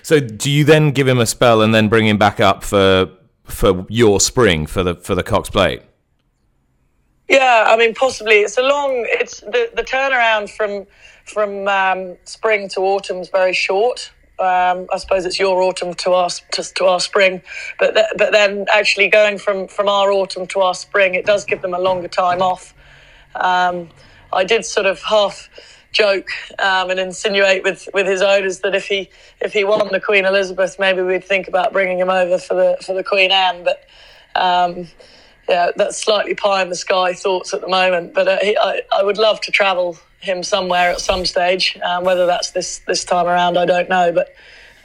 So, 0.01 0.19
do 0.19 0.49
you 0.49 0.63
then 0.63 0.91
give 0.91 1.07
him 1.07 1.19
a 1.19 1.25
spell 1.25 1.61
and 1.61 1.73
then 1.73 1.87
bring 1.87 2.07
him 2.07 2.17
back 2.17 2.39
up 2.39 2.63
for 2.63 3.09
for 3.43 3.85
your 3.89 4.19
spring 4.19 4.65
for 4.65 4.83
the 4.83 4.95
for 4.95 5.15
the 5.15 5.23
Cox 5.23 5.49
Plate? 5.49 5.81
Yeah, 7.29 7.65
I 7.67 7.77
mean, 7.77 7.93
possibly. 7.95 8.37
It's 8.41 8.57
a 8.57 8.63
long. 8.63 9.05
It's 9.09 9.41
the 9.41 9.71
the 9.75 9.83
turnaround 9.83 10.49
from 10.49 10.87
from 11.25 11.67
um, 11.67 12.17
spring 12.25 12.69
to 12.69 12.81
autumn 12.81 13.19
is 13.19 13.29
very 13.29 13.53
short. 13.53 14.11
Um, 14.39 14.87
I 14.93 14.97
suppose 14.97 15.25
it's 15.25 15.39
your 15.39 15.61
autumn 15.61 15.93
to 15.95 16.13
our 16.13 16.29
to, 16.53 16.63
to 16.75 16.85
our 16.85 16.99
spring, 17.01 17.43
but 17.79 17.95
th- 17.95 18.07
but 18.17 18.31
then 18.31 18.65
actually 18.73 19.09
going 19.09 19.37
from 19.37 19.67
from 19.67 19.89
our 19.89 20.11
autumn 20.11 20.47
to 20.47 20.61
our 20.61 20.75
spring, 20.75 21.15
it 21.15 21.25
does 21.25 21.45
give 21.45 21.61
them 21.61 21.75
a 21.75 21.79
longer 21.79 22.07
time 22.09 22.41
off. 22.41 22.73
Um, 23.35 23.89
I 24.33 24.45
did 24.45 24.65
sort 24.65 24.87
of 24.87 25.01
half 25.03 25.49
joke 25.91 26.29
um, 26.59 26.91
and 26.91 26.99
insinuate 26.99 27.63
with, 27.63 27.89
with 27.93 28.07
his 28.07 28.21
owners 28.21 28.59
that 28.61 28.75
if 28.75 28.87
he 28.87 29.09
if 29.41 29.53
he 29.53 29.65
won 29.65 29.87
the 29.91 30.01
Queen 30.01 30.25
Elizabeth, 30.25 30.77
maybe 30.79 31.01
we'd 31.03 31.25
think 31.25 31.47
about 31.47 31.73
bringing 31.73 31.99
him 31.99 32.09
over 32.09 32.39
for 32.39 32.55
the 32.55 32.77
for 32.83 32.95
the 32.95 33.03
Queen 33.03 33.31
Anne, 33.31 33.63
but. 33.65 33.83
Um, 34.35 34.87
yeah, 35.49 35.71
that's 35.75 35.97
slightly 35.97 36.35
pie 36.35 36.61
in 36.61 36.69
the 36.69 36.75
sky 36.75 37.13
thoughts 37.13 37.53
at 37.53 37.61
the 37.61 37.67
moment. 37.67 38.13
But 38.13 38.27
uh, 38.27 38.37
he, 38.41 38.55
I, 38.55 38.81
I 38.93 39.03
would 39.03 39.17
love 39.17 39.41
to 39.41 39.51
travel 39.51 39.97
him 40.19 40.43
somewhere 40.43 40.91
at 40.91 41.01
some 41.01 41.25
stage. 41.25 41.77
Um, 41.83 42.03
whether 42.03 42.25
that's 42.25 42.51
this 42.51 42.79
this 42.87 43.03
time 43.03 43.25
around, 43.25 43.57
I 43.57 43.65
don't 43.65 43.89
know. 43.89 44.11
But 44.11 44.29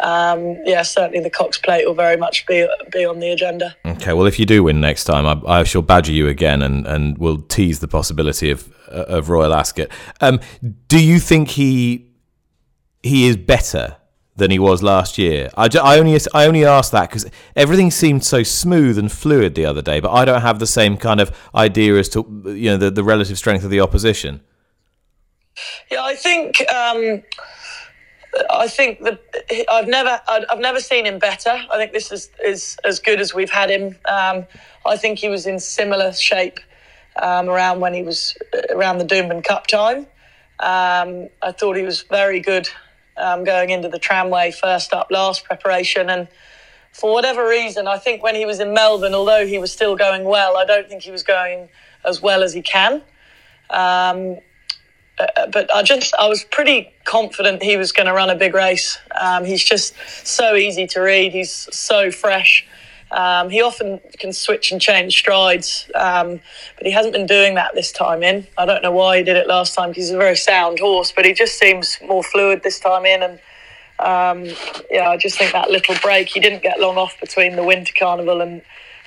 um, 0.00 0.56
yeah, 0.64 0.82
certainly 0.82 1.20
the 1.20 1.30
Cox 1.30 1.58
Plate 1.58 1.86
will 1.86 1.94
very 1.94 2.16
much 2.16 2.46
be 2.46 2.66
be 2.90 3.04
on 3.04 3.20
the 3.20 3.30
agenda. 3.30 3.76
Okay, 3.84 4.14
well, 4.14 4.26
if 4.26 4.38
you 4.38 4.46
do 4.46 4.62
win 4.62 4.80
next 4.80 5.04
time, 5.04 5.26
I, 5.26 5.60
I 5.60 5.64
shall 5.64 5.82
badger 5.82 6.12
you 6.12 6.28
again, 6.28 6.62
and, 6.62 6.86
and 6.86 7.18
we'll 7.18 7.42
tease 7.42 7.80
the 7.80 7.88
possibility 7.88 8.50
of 8.50 8.72
uh, 8.88 9.04
of 9.06 9.28
Royal 9.28 9.52
Ascot. 9.52 9.88
Um, 10.22 10.40
do 10.88 11.02
you 11.02 11.18
think 11.18 11.50
he 11.50 12.10
he 13.02 13.26
is 13.26 13.36
better 13.36 13.96
than 14.36 14.50
he 14.50 14.58
was 14.58 14.82
last 14.82 15.16
year. 15.16 15.50
I, 15.56 15.68
I 15.80 15.98
only 15.98 16.18
I 16.32 16.46
only 16.46 16.64
asked 16.64 16.92
that 16.92 17.08
because 17.08 17.26
everything 17.54 17.90
seemed 17.90 18.24
so 18.24 18.42
smooth 18.42 18.98
and 18.98 19.10
fluid 19.10 19.54
the 19.54 19.64
other 19.64 19.82
day, 19.82 20.00
but 20.00 20.12
I 20.12 20.24
don't 20.24 20.42
have 20.42 20.58
the 20.58 20.66
same 20.66 20.96
kind 20.96 21.20
of 21.20 21.36
idea 21.54 21.96
as 21.96 22.08
to 22.10 22.26
you 22.46 22.70
know 22.70 22.76
the, 22.76 22.90
the 22.90 23.04
relative 23.04 23.38
strength 23.38 23.64
of 23.64 23.70
the 23.70 23.80
opposition. 23.80 24.40
Yeah, 25.90 26.02
I 26.02 26.16
think 26.16 26.60
um, 26.72 27.22
I 28.50 28.66
think 28.66 29.00
that 29.02 29.20
I've 29.70 29.88
never 29.88 30.20
I've 30.28 30.58
never 30.58 30.80
seen 30.80 31.06
him 31.06 31.18
better. 31.18 31.56
I 31.70 31.76
think 31.76 31.92
this 31.92 32.10
is 32.10 32.30
is 32.44 32.76
as 32.84 32.98
good 32.98 33.20
as 33.20 33.34
we've 33.34 33.50
had 33.50 33.70
him. 33.70 33.96
Um, 34.06 34.46
I 34.84 34.96
think 34.96 35.18
he 35.18 35.28
was 35.28 35.46
in 35.46 35.58
similar 35.60 36.12
shape 36.12 36.58
um, 37.22 37.48
around 37.48 37.80
when 37.80 37.94
he 37.94 38.02
was 38.02 38.36
uh, 38.52 38.74
around 38.74 38.98
the 38.98 39.04
Doomben 39.04 39.44
Cup 39.44 39.66
time. 39.66 40.06
Um, 40.60 41.28
I 41.42 41.52
thought 41.52 41.76
he 41.76 41.82
was 41.82 42.02
very 42.02 42.40
good 42.40 42.68
um, 43.16 43.44
going 43.44 43.70
into 43.70 43.88
the 43.88 43.98
tramway 43.98 44.50
first 44.50 44.92
up 44.92 45.10
last 45.10 45.44
preparation. 45.44 46.08
And 46.10 46.28
for 46.92 47.12
whatever 47.12 47.46
reason, 47.46 47.86
I 47.86 47.98
think 47.98 48.22
when 48.22 48.34
he 48.34 48.46
was 48.46 48.60
in 48.60 48.74
Melbourne, 48.74 49.14
although 49.14 49.46
he 49.46 49.58
was 49.58 49.72
still 49.72 49.96
going 49.96 50.24
well, 50.24 50.56
I 50.56 50.64
don't 50.64 50.88
think 50.88 51.02
he 51.02 51.10
was 51.10 51.22
going 51.22 51.68
as 52.04 52.20
well 52.20 52.42
as 52.42 52.52
he 52.52 52.62
can. 52.62 53.02
Um, 53.70 54.38
uh, 55.18 55.46
but 55.52 55.72
I 55.74 55.82
just 55.82 56.14
I 56.16 56.26
was 56.26 56.44
pretty 56.44 56.92
confident 57.04 57.62
he 57.62 57.76
was 57.76 57.92
going 57.92 58.06
to 58.06 58.12
run 58.12 58.30
a 58.30 58.34
big 58.34 58.54
race. 58.54 58.98
Um, 59.18 59.44
he's 59.44 59.62
just 59.62 59.94
so 60.24 60.56
easy 60.56 60.86
to 60.88 61.00
read. 61.00 61.32
He's 61.32 61.52
so 61.52 62.10
fresh. 62.10 62.66
Um, 63.14 63.48
he 63.48 63.62
often 63.62 64.00
can 64.18 64.32
switch 64.32 64.72
and 64.72 64.80
change 64.80 65.16
strides, 65.16 65.88
um, 65.94 66.40
but 66.76 66.84
he 66.84 66.90
hasn't 66.90 67.14
been 67.14 67.26
doing 67.26 67.54
that 67.54 67.72
this 67.76 67.92
time 67.92 68.24
in. 68.24 68.44
I 68.58 68.66
don't 68.66 68.82
know 68.82 68.90
why 68.90 69.18
he 69.18 69.22
did 69.22 69.36
it 69.36 69.46
last 69.46 69.72
time 69.72 69.90
because 69.90 70.06
he's 70.06 70.14
a 70.14 70.18
very 70.18 70.34
sound 70.34 70.80
horse, 70.80 71.12
but 71.12 71.24
he 71.24 71.32
just 71.32 71.56
seems 71.56 71.96
more 72.04 72.24
fluid 72.24 72.64
this 72.64 72.80
time 72.80 73.06
in. 73.06 73.22
And 73.22 73.38
um, 74.00 74.56
yeah, 74.90 75.10
I 75.10 75.16
just 75.16 75.38
think 75.38 75.52
that 75.52 75.70
little 75.70 75.94
break, 76.02 76.28
he 76.28 76.40
didn't 76.40 76.64
get 76.64 76.80
long 76.80 76.96
off 76.96 77.14
between 77.20 77.54
the 77.54 77.62
winter 77.62 77.92
carnival 77.96 78.40
and, 78.40 78.62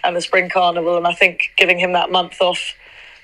and 0.06 0.16
the 0.16 0.22
spring 0.22 0.50
carnival. 0.50 0.96
And 0.96 1.06
I 1.06 1.14
think 1.14 1.52
giving 1.58 1.78
him 1.78 1.92
that 1.92 2.10
month 2.10 2.42
off, 2.42 2.76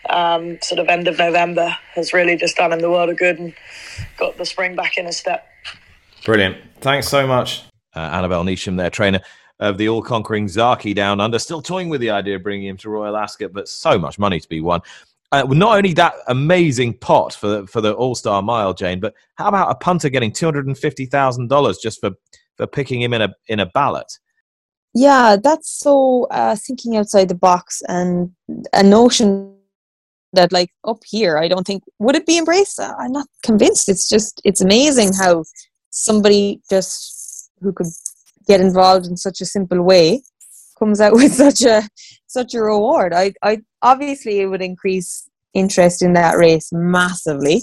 um, 0.10 0.60
sort 0.62 0.80
of 0.80 0.89
end 0.89 1.08
of 1.08 1.17
November, 1.17 1.78
has 1.96 2.12
really 2.12 2.36
just 2.36 2.58
done 2.58 2.74
him 2.74 2.82
the 2.82 2.91
world 2.91 3.10
of 3.10 3.15
good 3.15 3.39
and 3.39 3.54
got 4.17 4.38
the 4.38 4.46
spring 4.46 4.76
back 4.76 4.98
in 4.98 5.06
his 5.06 5.15
step. 5.15 5.48
Brilliant. 6.26 6.58
Thanks 6.82 7.08
so 7.08 7.26
much, 7.26 7.63
uh, 7.96 8.00
Annabel 8.00 8.43
Neasham, 8.43 8.76
their 8.76 8.89
trainer 8.89 9.22
of 9.63 9.78
the 9.78 9.88
all-conquering 9.88 10.47
Zaaki 10.47 10.93
Down 10.93 11.21
Under, 11.21 11.39
still 11.39 11.62
toying 11.62 11.89
with 11.89 12.02
the 12.02 12.10
idea 12.10 12.36
of 12.36 12.43
bringing 12.43 12.67
him 12.67 12.78
to 12.78 12.89
Royal 12.89 13.15
Ascot, 13.15 13.54
but 13.54 13.69
so 13.69 13.97
much 13.97 14.19
money 14.19 14.39
to 14.39 14.49
be 14.49 14.60
won. 14.60 14.82
Uh, 15.32 15.43
not 15.49 15.78
only 15.78 15.93
that 15.93 16.13
amazing 16.28 16.93
pot 16.99 17.34
for 17.34 17.47
the, 17.47 17.67
for 17.67 17.82
the 17.82 17.93
All 17.93 18.13
Star 18.13 18.41
Mile, 18.43 18.73
Jane, 18.73 18.99
but 18.99 19.13
how 19.36 19.47
about 19.47 19.71
a 19.71 19.76
punter 19.76 20.10
getting 20.10 20.32
two 20.32 20.45
hundred 20.45 20.67
and 20.67 20.78
fifty 20.78 21.06
thousand 21.06 21.47
dollars 21.47 21.78
just 21.80 21.99
for 22.02 22.12
for 22.56 22.67
picking 22.67 23.02
him 23.02 23.13
in 23.13 23.21
a 23.23 23.34
in 23.47 23.60
a 23.60 23.65
ballot? 23.65 24.19
Yeah, 24.93 25.38
that's 25.41 25.71
so 25.71 26.28
uh, 26.30 26.56
thinking 26.56 26.97
outside 26.97 27.30
the 27.30 27.36
box 27.36 27.82
and 27.88 28.32
a 28.73 28.84
notion 28.84 29.56
that 30.34 30.52
like 30.52 30.71
up 30.84 31.02
here, 31.06 31.38
I 31.38 31.47
don't 31.47 31.65
think 31.65 31.84
would 31.97 32.15
it 32.15 32.28
be 32.28 32.38
embraced. 32.38 32.80
I'm 32.80 33.12
not 33.12 33.28
convinced. 33.43 33.89
It's 33.89 34.08
just 34.08 34.41
it's 34.43 34.62
amazing 34.62 35.13
how 35.13 35.45
somebody 35.89 36.62
just 36.69 37.49
who 37.62 37.71
could 37.73 37.88
get 38.47 38.62
involved 38.62 39.06
in 39.08 39.17
such 39.17 39.41
a 39.41 39.45
simple 39.45 39.82
way 39.82 40.21
comes 40.77 40.99
out 41.01 41.13
with 41.19 41.34
such 41.34 41.62
a 41.63 41.88
such 42.27 42.53
a 42.53 42.62
reward. 42.62 43.13
I 43.13 43.34
I 43.41 43.62
obviously 43.82 44.39
it 44.39 44.47
would 44.47 44.62
increase 44.62 45.27
interest 45.53 46.01
in 46.01 46.13
that 46.13 46.38
race 46.38 46.69
massively. 46.71 47.62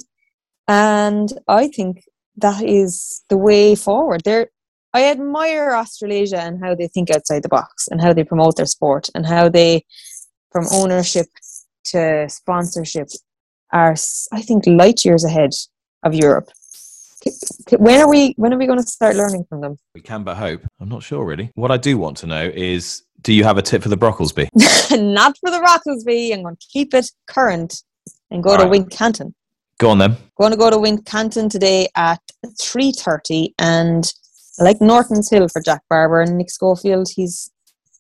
And 0.69 1.33
I 1.49 1.69
think 1.69 2.05
that 2.37 2.62
is 2.62 3.25
the 3.29 3.38
way 3.38 3.75
forward. 3.75 4.23
There 4.25 4.49
I 4.93 5.05
admire 5.11 5.73
Australasia 5.75 6.40
and 6.40 6.62
how 6.62 6.75
they 6.75 6.88
think 6.88 7.11
outside 7.11 7.43
the 7.43 7.49
box 7.49 7.88
and 7.88 8.01
how 8.01 8.12
they 8.12 8.25
promote 8.25 8.57
their 8.57 8.66
sport 8.66 9.09
and 9.14 9.27
how 9.27 9.49
they 9.49 9.85
from 10.51 10.66
ownership 10.73 11.27
to 11.85 12.29
sponsorship 12.29 13.09
are 13.73 13.95
I 14.33 14.43
think 14.43 14.66
light 14.66 15.05
years 15.05 15.25
ahead 15.25 15.51
of 16.03 16.14
Europe 16.14 16.49
when 17.79 18.01
are 18.01 18.09
we 18.09 18.35
when 18.37 18.53
are 18.53 18.59
we 18.59 18.67
going 18.67 18.79
to 18.79 18.87
start 18.87 19.17
learning 19.17 19.45
from 19.49 19.61
them 19.61 19.77
we 19.95 20.01
can 20.01 20.23
but 20.23 20.37
hope 20.37 20.63
i'm 20.81 20.89
not 20.89 21.03
sure 21.03 21.25
really 21.25 21.51
what 21.55 21.71
i 21.71 21.77
do 21.77 21.99
want 21.99 22.17
to 22.17 22.27
know 22.27 22.51
is 22.55 23.03
do 23.23 23.33
you 23.33 23.45
have 23.45 23.59
a 23.59 23.63
tip 23.63 23.83
for 23.83 23.89
the 23.89 23.97
brocklesby 23.97 24.49
not 25.15 25.37
for 25.39 25.51
the 25.51 25.59
brocklesby 25.59 26.33
i'm 26.33 26.43
going 26.43 26.57
to 26.57 26.67
keep 26.69 26.95
it 26.95 27.11
current 27.27 27.83
and 28.31 28.43
go 28.43 28.51
All 28.51 28.59
to 28.59 28.65
right. 28.65 28.87
wincanton 28.87 29.33
go 29.79 29.91
on 29.91 29.99
then 29.99 30.17
going 30.39 30.53
to 30.53 30.57
go 30.57 30.71
to 30.71 30.77
wincanton 30.77 31.51
today 31.51 31.89
at 31.97 32.21
3.30 32.47 33.55
and 33.59 34.13
I 34.59 34.65
like 34.65 34.81
norton's 34.81 35.31
hill 35.31 35.49
for 35.49 35.61
jack 35.61 35.83
barber 35.89 36.21
and 36.23 36.39
nick 36.39 36.49
scholfield 36.49 37.11
he's 37.15 37.51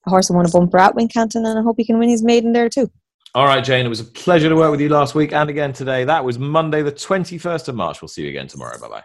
a 0.06 0.10
horse 0.10 0.30
i 0.30 0.34
want 0.34 0.46
to 0.46 0.52
bumper 0.52 0.78
at 0.78 0.94
wincanton 0.94 1.46
and 1.46 1.58
i 1.58 1.62
hope 1.62 1.76
he 1.78 1.84
can 1.84 1.98
win 1.98 2.08
his 2.08 2.22
maiden 2.22 2.52
there 2.52 2.68
too 2.68 2.90
all 3.32 3.44
right, 3.44 3.62
Jane, 3.62 3.86
it 3.86 3.88
was 3.88 4.00
a 4.00 4.04
pleasure 4.04 4.48
to 4.48 4.56
work 4.56 4.72
with 4.72 4.80
you 4.80 4.88
last 4.88 5.14
week 5.14 5.32
and 5.32 5.48
again 5.48 5.72
today. 5.72 6.02
That 6.02 6.24
was 6.24 6.36
Monday, 6.36 6.82
the 6.82 6.90
21st 6.90 7.68
of 7.68 7.76
March. 7.76 8.02
We'll 8.02 8.08
see 8.08 8.22
you 8.22 8.28
again 8.28 8.48
tomorrow. 8.48 8.76
Bye 8.80 8.88
bye. 8.88 9.04